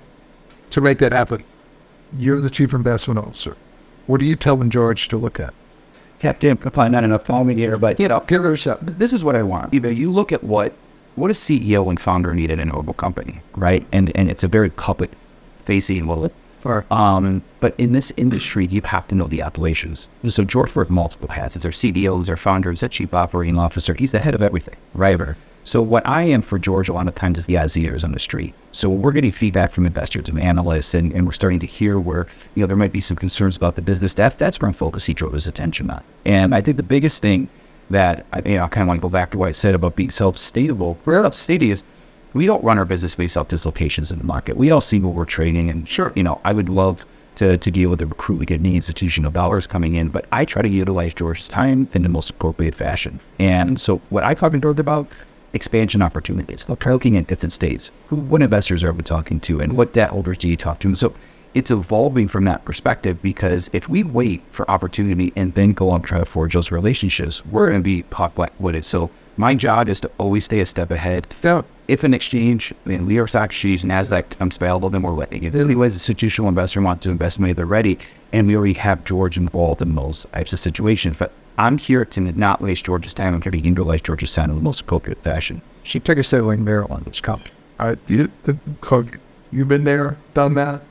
to 0.71 0.81
make 0.81 1.00
that 1.00 1.13
happen. 1.13 1.44
You're 2.18 2.42
the 2.42 2.50
chief 2.50 2.74
investment 2.74 3.18
officer. 3.18 3.56
What 4.07 4.19
are 4.21 4.25
you 4.25 4.36
telling 4.36 4.69
George 4.69 5.07
to 5.07 5.18
look 5.18 5.39
at? 5.39 5.54
Captain, 6.19 6.57
probably 6.57 6.89
not 6.89 7.04
enough 7.06 7.25
following 7.25 7.57
here, 7.57 7.77
but 7.77 8.00
you 8.00 8.07
know, 8.10 8.19
Give 8.27 8.44
her 8.44 8.54
a 8.54 8.57
shot. 8.57 8.80
this 8.81 9.13
is 9.13 9.24
what 9.24 9.36
I 9.36 9.44
want. 9.44 9.74
Either 9.74 9.92
you 9.92 10.12
look 10.12 10.31
at 10.33 10.44
what 10.44 10.74
what 11.15 11.31
a 11.31 11.33
CEO 11.33 11.89
and 11.89 12.00
founder 12.00 12.33
need 12.33 12.51
in 12.51 12.60
a 12.60 12.65
noble 12.65 12.94
company, 12.94 13.42
right? 13.56 13.86
And 13.92 14.15
and 14.15 14.30
it's 14.30 14.44
a 14.44 14.48
very 14.48 14.69
public 14.69 15.12
facing 15.63 16.07
well 16.07 16.30
for 16.60 16.86
um 16.92 17.42
but 17.62 17.74
in 17.77 17.94
this 17.94 18.12
industry 18.18 18.65
you 18.68 18.81
have 18.81 19.07
to 19.07 19.15
know 19.15 19.27
the 19.27 19.42
operations. 19.44 20.07
So 20.27 20.44
George 20.44 20.75
worked 20.75 20.92
multiple 20.92 21.30
hats. 21.30 21.56
As 21.56 21.65
our 21.65 21.71
CEO, 21.71 22.19
as 22.19 22.30
our 22.30 22.38
founder, 22.38 22.71
as 22.71 22.83
our 22.83 22.89
chief 22.89 23.13
operating 23.13 23.57
officer. 23.57 23.94
He's 23.94 24.12
the 24.12 24.19
head 24.19 24.36
of 24.36 24.42
everything, 24.42 24.75
right? 24.94 25.19
So 25.65 25.81
what 25.81 26.06
I 26.06 26.24
am 26.24 26.42
for 26.42 26.60
George 26.60 26.89
a 26.89 26.94
lot 26.94 27.07
of 27.07 27.15
times 27.15 27.38
is 27.38 27.45
the 27.45 27.57
eyes 27.57 27.77
ears 27.77 28.04
on 28.04 28.12
the 28.12 28.19
street. 28.19 28.54
So 28.74 28.89
we're 28.89 29.13
getting 29.13 29.31
feedback 29.31 29.71
from 29.71 29.86
investors 29.86 30.27
and 30.27 30.38
analysts 30.39 30.94
and, 30.94 31.13
and 31.13 31.25
we're 31.25 31.31
starting 31.31 31.60
to 31.62 31.65
hear 31.65 32.00
where, 32.00 32.27
you 32.56 32.62
know, 32.62 32.68
there 32.68 32.75
might 32.75 32.92
be 32.92 33.00
some 33.00 33.15
concerns 33.15 33.56
about 33.56 33.75
the 33.75 33.81
business. 33.81 34.13
That, 34.15 34.38
that's 34.38 34.60
where 34.60 34.68
I'm 34.68 34.74
focused. 34.74 35.07
He 35.07 35.13
drove 35.13 35.31
his 35.33 35.48
attention 35.48 35.89
on. 35.89 36.04
And 36.25 36.54
I 36.54 36.60
think 36.60 36.75
the 36.75 36.83
biggest 36.83 37.21
thing 37.21 37.48
that 37.94 38.25
I, 38.34 38.42
you 38.48 38.57
know, 38.57 38.66
I 38.66 38.68
kind 38.68 38.84
of 38.84 38.88
want 38.88 39.00
to 39.00 39.01
go 39.01 39.10
back 39.10 39.31
to 39.31 39.38
what 39.38 39.50
I 39.50 39.54
said 39.54 39.75
about 39.75 39.95
being 39.95 40.10
self-stable. 40.10 40.98
For 41.04 41.13
self-sustainable 41.13 41.72
is 41.72 41.84
we 42.34 42.45
don't 42.45 42.63
run 42.63 42.78
our 42.78 42.86
business 42.86 43.16
based 43.16 43.38
off 43.38 43.48
dislocations 43.48 44.12
in 44.12 44.18
the 44.18 44.24
market. 44.25 44.57
We 44.57 44.72
all 44.72 44.81
see 44.81 45.00
what 45.00 45.13
we're 45.13 45.25
trading, 45.25 45.69
and 45.69 45.88
sure, 45.88 46.12
you 46.16 46.24
know, 46.24 46.42
I 46.44 46.54
would 46.54 46.69
love 46.69 47.06
to 47.36 47.57
to 47.57 47.72
deal 47.72 47.90
with 47.90 48.00
the 48.00 48.06
recruit. 48.06 48.40
We 48.40 48.45
get 48.45 48.60
any 48.60 48.75
institutional 48.75 49.31
dollars 49.31 49.66
coming 49.68 49.95
in, 49.95 50.10
but 50.10 50.25
I 50.31 50.45
try 50.45 50.62
to 50.62 50.68
utilize 50.68 51.13
George's 51.13 51.48
time 51.48 51.88
in 51.94 52.04
the 52.04 52.10
most 52.10 52.30
appropriate 52.30 52.75
fashion. 52.75 53.19
And 53.40 53.80
so, 53.80 54.01
what 54.10 54.24
I 54.24 54.34
talk 54.34 54.51
to 54.51 54.60
George 54.60 54.80
about 54.80 55.07
expansion 55.54 56.01
opportunities, 56.01 56.66
I'll 56.68 56.75
try 56.75 56.94
looking 56.94 57.18
at 57.18 57.28
different 57.28 57.54
states, 57.54 57.92
who 58.07 58.18
what 58.18 58.42
investors 58.42 58.84
are 58.84 58.94
we 58.94 59.04
talking 59.04 59.39
to, 59.42 59.60
and 59.62 59.78
what 59.78 59.94
debt 59.94 60.10
holders 60.10 60.38
do 60.38 60.48
you 60.48 60.57
talk 60.57 60.80
to, 60.80 60.88
and 60.88 60.98
so. 60.98 61.13
It's 61.53 61.69
evolving 61.69 62.27
from 62.27 62.45
that 62.45 62.65
perspective 62.65 63.21
because 63.21 63.69
if 63.73 63.88
we 63.88 64.03
wait 64.03 64.41
for 64.50 64.69
opportunity 64.69 65.31
and 65.35 65.53
then 65.53 65.73
go 65.73 65.91
and 65.91 66.03
try 66.03 66.17
to 66.17 66.25
forge 66.25 66.53
those 66.53 66.71
relationships, 66.71 67.45
we're 67.45 67.69
going 67.69 67.81
to 67.81 67.83
be 67.83 68.03
caught 68.03 68.35
flat-footed. 68.35 68.83
So 68.85 69.11
my 69.38 69.53
job 69.55 69.89
is 69.89 70.00
to 70.01 70.11
always 70.17 70.45
stay 70.45 70.59
a 70.59 70.65
step 70.65 70.91
ahead 70.91 71.27
So, 71.39 71.65
if 71.88 72.03
an 72.03 72.13
exchange, 72.13 72.73
I 72.85 72.89
mean, 72.89 73.07
New 73.07 73.13
York 73.13 73.29
Stock 73.29 73.45
Exchange, 73.45 73.83
NASDAQ 73.83 74.29
becomes 74.29 74.55
available, 74.55 74.89
then 74.89 75.01
we're 75.01 75.11
letting 75.11 75.44
it. 75.44 75.53
Anyways, 75.53 75.94
institutional 75.94 76.50
investor 76.50 76.81
wants 76.81 77.03
to 77.03 77.09
invest 77.09 77.39
money, 77.39 77.53
they're 77.53 77.65
ready. 77.65 78.00
And 78.31 78.47
we 78.47 78.55
already 78.55 78.73
have 78.73 79.03
George 79.03 79.38
involved 79.38 79.81
in 79.81 79.94
those 79.95 80.25
types 80.33 80.53
of 80.53 80.59
situations. 80.59 81.17
But 81.17 81.33
I'm 81.57 81.77
here 81.77 82.05
to 82.05 82.21
not 82.21 82.61
waste 82.61 82.85
George's 82.85 83.13
time. 83.13 83.33
I'm 83.33 83.41
here 83.41 83.51
to 83.51 83.59
utilize 83.59 84.01
George's 84.01 84.33
time 84.33 84.50
in 84.50 84.55
the 84.55 84.61
most 84.61 84.81
appropriate 84.81 85.21
fashion. 85.21 85.61
she 85.83 86.00
took 86.00 86.17
us 86.17 86.29
to 86.29 86.50
in 86.51 86.63
Maryland. 86.63 87.05
It's 87.07 87.22
coming. 87.22 87.48
All 87.79 87.88
right, 87.88 88.00
you, 88.07 88.31
coach, 88.81 89.07
you've 89.51 89.67
been 89.67 89.83
there, 89.83 90.17
done 90.33 90.53
that. 90.55 90.83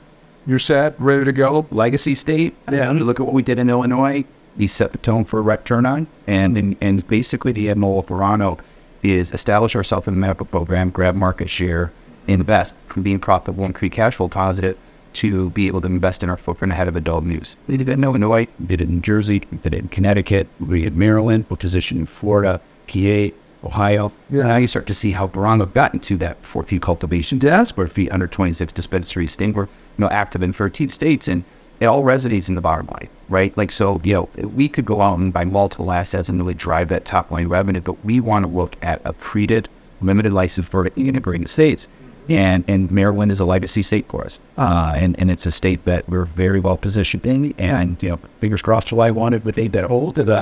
You're 0.45 0.59
set, 0.59 0.99
ready 0.99 1.23
to 1.25 1.31
go. 1.31 1.65
Legacy 1.71 2.15
state, 2.15 2.55
Yeah. 2.71 2.91
look 2.91 3.19
at 3.19 3.25
what 3.25 3.33
we 3.33 3.43
did 3.43 3.59
in 3.59 3.69
Illinois. 3.69 4.25
We 4.57 4.67
set 4.67 4.91
the 4.91 4.97
tone 4.97 5.23
for 5.25 5.39
a 5.39 5.41
rec 5.41 5.63
turn 5.65 5.85
on. 5.85 6.07
And, 6.27 6.57
and, 6.57 6.75
and 6.81 7.07
basically, 7.07 7.53
the 7.53 7.73
MO 7.75 7.99
of 7.99 8.07
Verano 8.07 8.57
is 9.01 9.31
establish 9.33 9.75
ourselves 9.75 10.07
in 10.07 10.13
the 10.15 10.19
medical 10.19 10.45
program, 10.45 10.89
grab 10.89 11.15
market 11.15 11.49
share, 11.49 11.91
invest 12.27 12.75
from 12.87 13.03
being 13.03 13.19
profitable 13.19 13.65
and 13.65 13.77
free 13.77 13.89
cash 13.89 14.15
flow 14.15 14.27
positive 14.27 14.77
to 15.13 15.49
be 15.51 15.67
able 15.67 15.81
to 15.81 15.87
invest 15.87 16.23
in 16.23 16.29
our 16.29 16.37
footprint 16.37 16.71
ahead 16.71 16.87
of 16.87 16.95
adult 16.95 17.23
news. 17.23 17.55
We 17.67 17.77
did 17.77 17.89
it 17.89 17.93
in 17.93 18.03
Illinois, 18.03 18.47
we 18.59 18.65
did 18.65 18.81
it 18.81 18.89
in 18.89 19.01
Jersey, 19.01 19.43
we 19.51 19.57
did 19.59 19.73
it 19.73 19.79
in 19.79 19.87
Connecticut, 19.89 20.47
we 20.59 20.83
had 20.83 20.95
Maryland, 20.97 21.45
we're 21.49 21.57
positioned 21.57 21.99
in 22.01 22.05
Florida, 22.07 22.59
PA, 22.87 23.27
Ohio. 23.63 24.11
Yeah. 24.29 24.47
Now 24.47 24.57
you 24.57 24.67
start 24.67 24.87
to 24.87 24.93
see 24.93 25.11
how 25.11 25.27
Verano 25.27 25.65
got 25.65 25.93
into 25.93 26.17
that 26.17 26.43
14 26.45 26.79
cultivation 26.79 27.39
Yeah. 27.41 27.63
square 27.63 27.87
feet 27.87 28.11
under 28.11 28.27
26 28.27 28.71
dispensaries. 28.73 29.31
state. 29.31 29.55
We're 29.55 29.63
you 29.63 29.69
know 29.99 30.09
active 30.09 30.41
in 30.43 30.53
13 30.53 30.89
states, 30.89 31.27
and 31.27 31.43
it 31.79 31.85
all 31.85 32.03
resonates 32.03 32.49
in 32.49 32.55
the 32.55 32.61
bottom 32.61 32.87
line, 32.87 33.09
right? 33.29 33.55
Like 33.57 33.71
so, 33.71 33.99
you 34.03 34.13
know, 34.13 34.29
we 34.55 34.67
could 34.69 34.85
go 34.85 35.01
out 35.01 35.17
and 35.19 35.33
buy 35.33 35.43
multiple 35.45 35.91
assets 35.91 36.29
and 36.29 36.39
really 36.39 36.53
drive 36.53 36.87
that 36.89 37.05
top 37.05 37.31
line 37.31 37.47
revenue, 37.47 37.81
but 37.81 38.03
we 38.05 38.19
want 38.19 38.45
to 38.45 38.51
look 38.51 38.75
at 38.81 39.01
a 39.05 39.13
created, 39.13 39.67
limited 40.01 40.31
license 40.33 40.67
for 40.67 40.87
integrated 40.95 41.49
states. 41.49 41.87
And 42.29 42.63
and 42.67 42.89
Maryland 42.91 43.31
is 43.31 43.39
a 43.39 43.45
legacy 43.45 43.81
state 43.81 44.07
for 44.07 44.23
us, 44.23 44.39
uh, 44.57 44.93
and 44.95 45.17
and 45.19 45.29
it's 45.29 45.45
a 45.45 45.51
state 45.51 45.83
that 45.85 46.07
we're 46.07 46.25
very 46.25 46.59
well 46.59 46.77
positioned 46.77 47.25
in. 47.25 47.53
And 47.57 48.01
you 48.01 48.09
know, 48.09 48.19
fingers 48.39 48.61
crossed, 48.61 48.87
July 48.87 49.11
one, 49.11 49.33
if 49.33 49.43
we 49.45 49.51
take 49.51 49.71
that 49.73 49.85
hold 49.85 50.15
to 50.15 50.23
the 50.23 50.41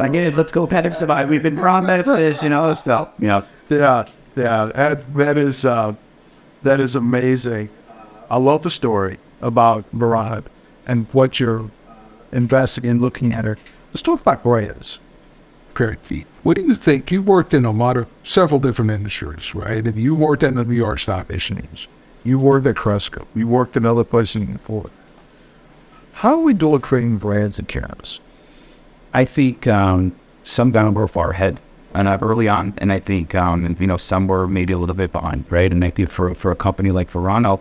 again, 0.00 0.36
let's 0.36 0.52
go 0.52 0.66
pet 0.66 0.94
survive. 0.94 1.28
We've 1.28 1.42
been 1.42 1.56
promised 1.56 2.06
this, 2.06 2.42
you 2.42 2.48
know, 2.48 2.74
so 2.74 3.10
you 3.18 3.26
know, 3.26 3.44
Yeah, 3.68 4.06
yeah, 4.36 4.66
that, 4.66 5.14
that 5.14 5.36
is 5.36 5.64
uh, 5.64 5.94
that 6.62 6.80
is 6.80 6.94
amazing. 6.94 7.70
I 8.30 8.38
love 8.38 8.62
the 8.62 8.70
story 8.70 9.18
about 9.40 9.84
Barad 9.92 10.44
and 10.86 11.06
what 11.12 11.40
you're 11.40 11.70
investing 12.32 12.84
in, 12.84 13.00
looking 13.00 13.32
at 13.32 13.44
her. 13.44 13.56
Let's 13.90 14.02
talk 14.02 14.20
about 14.20 14.42
brands. 14.42 14.98
Period. 15.74 16.00
Feet. 16.00 16.26
What 16.44 16.58
do 16.58 16.62
you 16.62 16.74
think? 16.74 17.10
You 17.10 17.22
worked 17.22 17.54
in 17.54 17.64
a 17.64 17.70
lot 17.70 17.96
of 17.96 18.06
several 18.22 18.60
different 18.60 18.90
industries, 18.90 19.54
right? 19.54 19.84
And 19.84 19.96
you 19.96 20.14
worked 20.14 20.42
in 20.42 20.56
the 20.56 20.64
New 20.64 20.74
York 20.74 20.98
Stock 20.98 21.30
Exchange. 21.30 21.88
You 22.22 22.38
worked 22.38 22.66
at 22.66 22.76
Cresco. 22.76 23.26
You 23.34 23.48
worked 23.48 23.78
in 23.78 23.86
other 23.86 24.04
places 24.04 24.44
before. 24.44 24.90
How 26.12 26.34
are 26.34 26.42
we 26.42 26.52
doing 26.52 26.82
creating 26.82 27.16
brands 27.16 27.58
in 27.58 27.64
cannabis? 27.64 28.20
I 29.14 29.24
think 29.24 29.66
um, 29.66 30.14
some 30.42 30.70
down 30.70 30.92
were 30.92 31.08
far 31.08 31.30
ahead 31.30 31.60
and 31.94 32.08
uh, 32.08 32.18
early 32.20 32.46
on, 32.46 32.74
and 32.76 32.92
I 32.92 33.00
think 33.00 33.34
um, 33.34 33.76
you 33.80 33.86
know 33.86 33.96
some 33.96 34.26
were 34.26 34.46
maybe 34.46 34.74
a 34.74 34.78
little 34.78 34.94
bit 34.94 35.12
behind, 35.12 35.46
right? 35.48 35.70
And 35.70 35.80
maybe 35.80 36.04
for 36.04 36.34
for 36.34 36.50
a 36.50 36.56
company 36.56 36.90
like 36.90 37.10
Verano, 37.10 37.60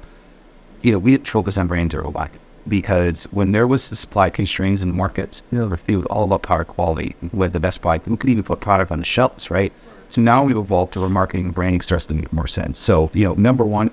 you 0.81 0.91
know, 0.91 0.99
we 0.99 1.17
focus 1.17 1.57
on 1.57 1.67
brand 1.67 1.91
zero 1.91 2.11
back 2.11 2.33
because 2.67 3.23
when 3.25 3.51
there 3.51 3.67
was 3.67 3.89
the 3.89 3.95
supply 3.95 4.29
constraints 4.29 4.81
in 4.81 4.89
the 4.89 4.93
markets, 4.93 5.43
you 5.51 5.57
know, 5.57 5.71
it 5.71 5.95
was 5.95 6.05
all 6.05 6.23
about 6.23 6.43
power 6.43 6.63
quality 6.63 7.15
with 7.31 7.53
the 7.53 7.59
best 7.59 7.81
product. 7.81 8.07
We 8.07 8.17
could 8.17 8.29
even 8.29 8.43
put 8.43 8.61
product 8.61 8.91
on 8.91 8.99
the 8.99 9.05
shelves, 9.05 9.51
right? 9.51 9.73
So 10.09 10.21
now 10.21 10.43
we've 10.43 10.57
evolved 10.57 10.93
to 10.93 10.99
where 10.99 11.09
marketing 11.09 11.47
and 11.47 11.55
branding 11.55 11.81
starts 11.81 12.05
to 12.07 12.13
make 12.13 12.31
more 12.31 12.47
sense. 12.47 12.77
So, 12.79 13.09
you 13.13 13.25
know, 13.25 13.33
number 13.33 13.63
one, 13.63 13.91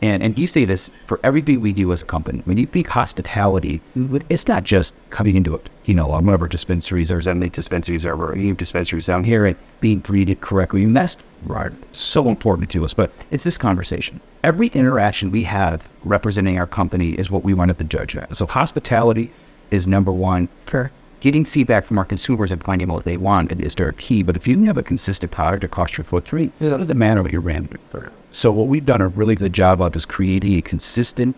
and 0.00 0.22
and 0.22 0.38
you 0.38 0.46
say 0.46 0.64
this 0.64 0.90
for 1.06 1.18
everything 1.22 1.60
we 1.60 1.72
do 1.72 1.92
as 1.92 2.02
a 2.02 2.04
company. 2.04 2.42
When 2.44 2.56
you 2.56 2.66
think 2.66 2.88
hospitality, 2.88 3.80
it's 4.28 4.46
not 4.46 4.64
just 4.64 4.94
coming 5.10 5.36
into 5.36 5.54
it. 5.54 5.68
You 5.84 5.94
know, 5.94 6.12
um, 6.12 6.26
whatever 6.26 6.48
dispensaries 6.48 7.10
or 7.10 7.20
Zen 7.20 7.40
Leaf 7.40 7.52
dispensaries 7.52 8.04
or 8.04 8.32
any 8.32 8.52
dispensaries 8.52 9.06
down 9.06 9.24
here 9.24 9.46
and 9.46 9.56
being 9.80 10.02
treated 10.02 10.40
correctly. 10.40 10.84
And 10.84 10.96
that's 10.96 11.16
right, 11.44 11.72
so 11.92 12.28
important 12.28 12.70
to 12.70 12.84
us. 12.84 12.94
But 12.94 13.10
it's 13.30 13.44
this 13.44 13.58
conversation. 13.58 14.20
Every 14.44 14.68
interaction 14.68 15.30
we 15.30 15.44
have 15.44 15.88
representing 16.04 16.58
our 16.58 16.66
company 16.66 17.12
is 17.12 17.30
what 17.30 17.42
we 17.42 17.54
want 17.54 17.70
at 17.70 17.78
the 17.78 17.84
judge. 17.84 18.16
So 18.32 18.46
hospitality 18.46 19.32
is 19.70 19.86
number 19.86 20.12
one. 20.12 20.48
Fair. 20.66 20.92
Getting 21.20 21.44
feedback 21.44 21.84
from 21.84 21.98
our 21.98 22.04
consumers 22.04 22.52
and 22.52 22.62
finding 22.62 22.88
out 22.90 22.94
what 22.94 23.04
they 23.04 23.16
want 23.16 23.50
is 23.60 23.74
their 23.74 23.90
key. 23.92 24.22
But 24.22 24.36
if 24.36 24.46
you 24.46 24.62
have 24.64 24.78
a 24.78 24.84
consistent 24.84 25.32
product 25.32 25.64
across 25.64 25.98
your 25.98 26.04
footprint, 26.04 26.52
Yeah. 26.60 26.74
it 26.74 26.78
doesn't 26.78 26.96
matter 26.98 27.22
what 27.22 27.32
your 27.32 27.40
brand 27.40 27.76
is. 27.92 28.02
So 28.30 28.52
what 28.52 28.68
we've 28.68 28.86
done 28.86 29.00
a 29.00 29.08
really 29.08 29.34
good 29.34 29.52
job 29.52 29.80
of 29.80 29.96
is 29.96 30.04
creating 30.04 30.54
a 30.56 30.62
consistent 30.62 31.34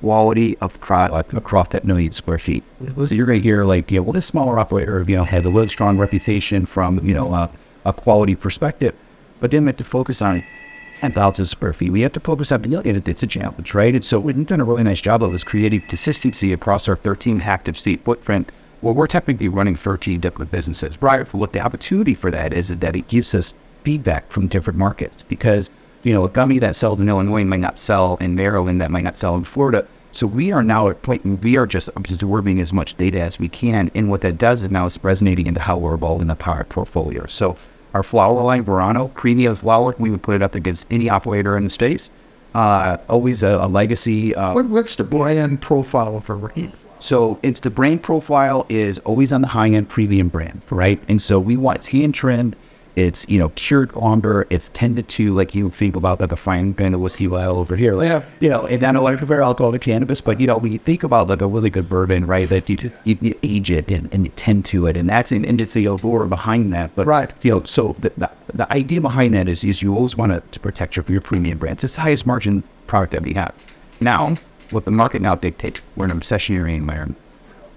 quality 0.00 0.56
of 0.60 0.80
product 0.80 1.32
across 1.34 1.68
that 1.68 1.84
million 1.84 2.12
square 2.12 2.38
feet. 2.38 2.62
So 3.06 3.14
you're 3.14 3.26
going 3.26 3.40
to 3.40 3.42
hear 3.42 3.64
like, 3.64 3.90
you 3.90 3.98
know, 3.98 4.02
well, 4.04 4.12
this 4.12 4.26
smaller 4.26 4.58
operator, 4.58 5.04
you 5.06 5.16
know, 5.16 5.24
has 5.24 5.44
a 5.46 5.50
really 5.50 5.68
strong 5.68 5.98
reputation 5.98 6.64
from, 6.66 7.04
you 7.06 7.14
know, 7.14 7.32
uh, 7.32 7.48
a 7.84 7.92
quality 7.92 8.36
perspective, 8.36 8.94
but 9.40 9.50
then 9.50 9.64
we 9.64 9.68
have 9.68 9.76
to 9.78 9.84
focus 9.84 10.22
on 10.22 10.44
10,000 11.00 11.46
square 11.46 11.72
feet. 11.72 11.90
We 11.90 12.02
have 12.02 12.12
to 12.12 12.20
focus 12.20 12.52
on 12.52 12.62
million. 12.62 12.94
It- 12.94 13.08
It's 13.08 13.22
a 13.24 13.26
challenge, 13.26 13.74
right? 13.74 13.94
And 13.94 14.04
so 14.04 14.20
we've 14.20 14.46
done 14.46 14.60
a 14.60 14.64
really 14.64 14.84
nice 14.84 15.00
job 15.00 15.22
of 15.24 15.32
this 15.32 15.42
creating 15.42 15.82
consistency 15.88 16.52
across 16.52 16.88
our 16.88 16.94
13 16.94 17.40
active 17.40 17.76
state 17.76 18.04
footprint. 18.04 18.52
Well, 18.82 18.94
we're 18.94 19.06
technically 19.06 19.48
running 19.48 19.76
13 19.76 20.20
different 20.20 20.50
businesses. 20.50 21.00
Right. 21.00 21.32
What 21.32 21.52
the 21.52 21.60
opportunity 21.60 22.14
for 22.14 22.30
that 22.32 22.52
is 22.52 22.70
is 22.70 22.78
that 22.80 22.96
it 22.96 23.06
gives 23.08 23.34
us 23.34 23.54
feedback 23.84 24.30
from 24.30 24.48
different 24.48 24.78
markets 24.78 25.22
because, 25.22 25.70
you 26.02 26.12
know, 26.12 26.24
a 26.24 26.28
gummy 26.28 26.58
that 26.58 26.74
sells 26.74 27.00
in 27.00 27.08
Illinois 27.08 27.44
might 27.44 27.60
not 27.60 27.78
sell 27.78 28.16
in 28.20 28.34
Maryland, 28.34 28.80
that 28.80 28.90
might 28.90 29.04
not 29.04 29.16
sell 29.16 29.36
in 29.36 29.44
Florida. 29.44 29.86
So 30.10 30.26
we 30.26 30.52
are 30.52 30.62
now 30.62 30.88
at 30.88 31.00
point 31.02 31.24
we 31.42 31.56
are 31.56 31.66
just 31.66 31.88
absorbing 31.96 32.60
as 32.60 32.72
much 32.72 32.96
data 32.96 33.20
as 33.20 33.38
we 33.38 33.48
can. 33.48 33.90
And 33.94 34.10
what 34.10 34.20
that 34.22 34.36
does 34.36 34.64
is 34.64 34.70
now 34.70 34.84
it's 34.86 35.02
resonating 35.02 35.46
into 35.46 35.60
how 35.60 35.78
we're 35.78 35.94
evolving 35.94 36.26
the 36.26 36.34
product 36.34 36.70
portfolio. 36.70 37.26
So 37.28 37.56
our 37.94 38.02
flower 38.02 38.42
line, 38.42 38.64
Verano, 38.64 39.08
premium 39.14 39.54
flower, 39.54 39.94
we 39.98 40.10
would 40.10 40.22
put 40.22 40.34
it 40.34 40.42
up 40.42 40.54
against 40.54 40.86
any 40.90 41.08
operator 41.08 41.56
in 41.56 41.64
the 41.64 41.70
States. 41.70 42.10
Uh, 42.54 42.98
always 43.08 43.42
a, 43.42 43.58
a 43.62 43.68
legacy. 43.68 44.34
Uh, 44.34 44.52
What, 44.54 44.66
what's 44.66 44.96
the 44.96 45.04
brand 45.04 45.62
profile 45.62 46.16
of 46.16 46.28
a? 46.28 46.84
So 47.02 47.38
it's 47.42 47.58
the 47.60 47.70
brand 47.70 48.02
profile 48.02 48.64
is 48.68 48.98
always 49.00 49.32
on 49.32 49.40
the 49.42 49.48
high 49.48 49.68
end 49.70 49.88
premium 49.88 50.28
brand, 50.28 50.62
right? 50.70 51.02
And 51.08 51.20
so 51.20 51.40
we 51.40 51.56
want 51.56 51.78
it's 51.78 51.88
hand 51.88 52.14
trimmed, 52.14 52.54
it's 52.94 53.26
you 53.28 53.38
know 53.38 53.48
cured 53.50 53.90
amber, 54.00 54.46
it's 54.50 54.68
tended 54.68 55.08
to 55.08 55.16
two, 55.16 55.34
like 55.34 55.54
you 55.54 55.68
think 55.70 55.96
about 55.96 56.20
like 56.20 56.28
the 56.28 56.36
fine 56.36 56.72
brand 56.72 56.94
of 56.94 57.00
whiskey 57.00 57.26
oil 57.26 57.58
over 57.58 57.74
here, 57.74 57.94
like, 57.94 58.08
Yeah. 58.08 58.22
you 58.38 58.48
know, 58.50 58.66
and 58.66 58.80
then 58.82 58.90
I 58.90 58.92
don't 58.92 59.02
want 59.02 59.14
to 59.14 59.18
compare 59.18 59.42
alcohol 59.42 59.72
to 59.72 59.78
cannabis, 59.78 60.20
but 60.20 60.38
you 60.38 60.46
know 60.46 60.58
when 60.58 60.70
you 60.70 60.78
think 60.78 61.02
about 61.02 61.26
like 61.26 61.40
a 61.40 61.46
really 61.46 61.70
good 61.70 61.88
bourbon, 61.88 62.26
right? 62.26 62.48
That 62.48 62.68
you 62.68 62.90
you, 63.04 63.16
you 63.20 63.34
age 63.42 63.70
it 63.70 63.90
and, 63.90 64.08
and 64.12 64.24
you 64.26 64.32
tend 64.36 64.64
to 64.66 64.86
it, 64.86 64.96
and 64.96 65.08
that's 65.08 65.32
and 65.32 65.60
it's 65.60 65.72
the 65.72 65.86
allure 65.86 66.26
behind 66.26 66.72
that, 66.74 66.94
but 66.94 67.06
Right. 67.06 67.32
you 67.42 67.50
know, 67.50 67.62
so 67.64 67.96
the, 67.98 68.12
the, 68.16 68.30
the 68.54 68.72
idea 68.72 69.00
behind 69.00 69.34
that 69.34 69.48
is, 69.48 69.64
is 69.64 69.82
you 69.82 69.94
always 69.96 70.16
want 70.16 70.30
to, 70.32 70.40
to 70.52 70.60
protect 70.60 70.94
your, 70.96 71.04
your 71.08 71.20
premium 71.22 71.58
brands. 71.58 71.82
It's 71.82 71.94
the 71.96 72.02
highest 72.02 72.26
margin 72.26 72.62
product 72.86 73.12
that 73.12 73.22
we 73.22 73.32
have. 73.32 73.54
Now, 74.00 74.36
what 74.72 74.84
the 74.84 74.90
market 74.90 75.22
now 75.22 75.34
dictates, 75.34 75.80
we're 75.96 76.06
in 76.06 76.10
an 76.10 76.20
recessionary 76.20 76.76
environment. 76.76 77.16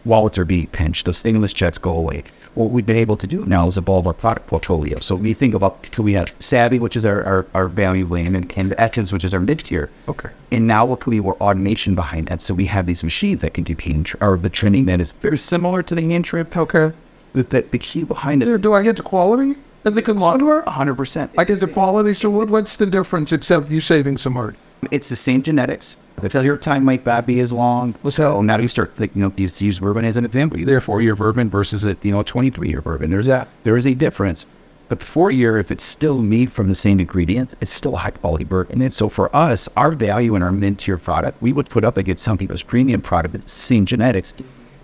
Wallets 0.06 0.38
are 0.38 0.46
being 0.46 0.68
pinched. 0.68 1.06
The 1.06 1.14
stimulus 1.14 1.52
checks 1.52 1.80
go 1.80 1.92
away. 1.92 2.24
What 2.54 2.70
we've 2.70 2.86
been 2.86 2.96
able 2.96 3.18
to 3.18 3.28
do 3.28 3.44
now 3.46 3.68
is 3.68 3.78
evolve 3.78 4.06
our 4.06 4.14
product 4.14 4.48
portfolio. 4.48 5.00
So 5.00 5.16
we 5.16 5.34
think 5.34 5.56
about, 5.56 5.82
can 5.82 6.06
we 6.06 6.14
have 6.14 6.34
Savvy, 6.40 6.78
which 6.80 6.96
is 6.96 7.06
our, 7.06 7.24
our, 7.24 7.46
our 7.56 7.68
value 7.68 8.06
lane, 8.06 8.36
and, 8.36 8.54
and 8.56 8.76
Essence, 8.78 9.12
which 9.12 9.26
is 9.26 9.34
our 9.34 9.40
mid 9.40 9.60
tier. 9.60 9.90
Okay. 10.08 10.30
And 10.52 10.68
now 10.68 10.86
what 10.86 11.00
could 11.00 11.10
be 11.10 11.20
more 11.20 11.36
automation 11.42 11.96
behind 11.96 12.28
that? 12.28 12.40
So 12.40 12.54
we 12.54 12.68
have 12.68 12.86
these 12.86 13.04
machines 13.04 13.42
that 13.42 13.56
can 13.56 13.64
do 13.64 13.76
hand, 13.76 14.06
tr- 14.06 14.18
or 14.22 14.38
the 14.38 14.50
trimming 14.50 14.86
that 14.86 15.02
is 15.02 15.12
very 15.12 15.40
similar 15.40 15.82
to 15.84 15.96
the 15.96 16.02
hand 16.02 16.26
trim. 16.26 16.48
Okay. 16.56 16.94
With 17.34 17.50
that 17.50 17.72
the 17.72 17.80
key 17.80 18.04
behind 18.04 18.44
it 18.44 18.62
Do, 18.62 18.74
I 18.74 18.84
get 18.84 18.96
the 18.96 19.04
quality 19.04 19.56
as 19.84 19.98
a 19.98 20.02
consumer? 20.02 20.64
100%. 20.64 21.32
I 21.38 21.44
get 21.44 21.60
the 21.60 21.68
quality. 21.68 22.14
So 22.14 22.30
what, 22.30 22.50
what's 22.50 22.76
the 22.76 22.86
difference 22.86 23.32
except 23.32 23.70
you 23.70 23.82
saving 23.82 24.20
some 24.20 24.34
money? 24.34 24.56
It's 24.92 25.10
the 25.10 25.16
same 25.16 25.42
genetics. 25.42 25.98
The 26.18 26.30
failure 26.30 26.58
time 26.58 26.86
might 26.86 27.06
not 27.06 27.26
be 27.26 27.40
as 27.42 27.52
long. 27.52 27.96
So 28.10 28.42
now 28.42 28.58
you 28.58 28.68
start 28.70 28.96
thinking, 28.96 29.22
you 29.22 29.28
know, 29.28 29.34
you 29.36 29.50
use 29.60 29.80
bourbon 29.80 30.06
as 30.06 30.18
an 30.18 30.26
example. 30.26 30.58
Either 30.58 30.78
a 30.78 30.82
four-year 30.82 31.16
bourbon 31.16 31.50
versus 31.50 31.84
a 31.86 31.98
you 32.02 32.12
know 32.12 32.24
twenty-three-year 32.24 32.82
bourbon. 32.82 33.12
There's 33.12 33.26
that. 33.26 33.50
There 33.64 33.78
is 33.78 33.86
a 33.86 33.94
difference. 33.94 34.46
But 34.88 35.02
four-year, 35.02 35.58
if 35.58 35.72
it's 35.72 35.84
still 35.84 36.20
made 36.20 36.52
from 36.52 36.68
the 36.68 36.76
same 36.76 37.00
ingredients, 37.00 37.56
it's 37.60 37.72
still 37.72 37.96
a 37.96 37.98
high-quality 37.98 38.44
bourbon. 38.44 38.84
And 38.84 38.94
so 38.94 39.10
for 39.10 39.36
us, 39.36 39.68
our 39.76 39.92
value 39.92 40.36
in 40.36 40.44
our 40.44 40.52
mid-tier 40.52 41.00
product, 41.00 41.42
we 41.42 41.52
would 41.54 41.70
put 41.70 41.84
up 41.84 41.98
against 41.98 42.24
some 42.24 42.38
people's 42.38 42.62
premium 42.62 43.02
product 43.02 43.34
that's 43.34 43.52
same 43.52 43.88
genetics. 43.88 44.34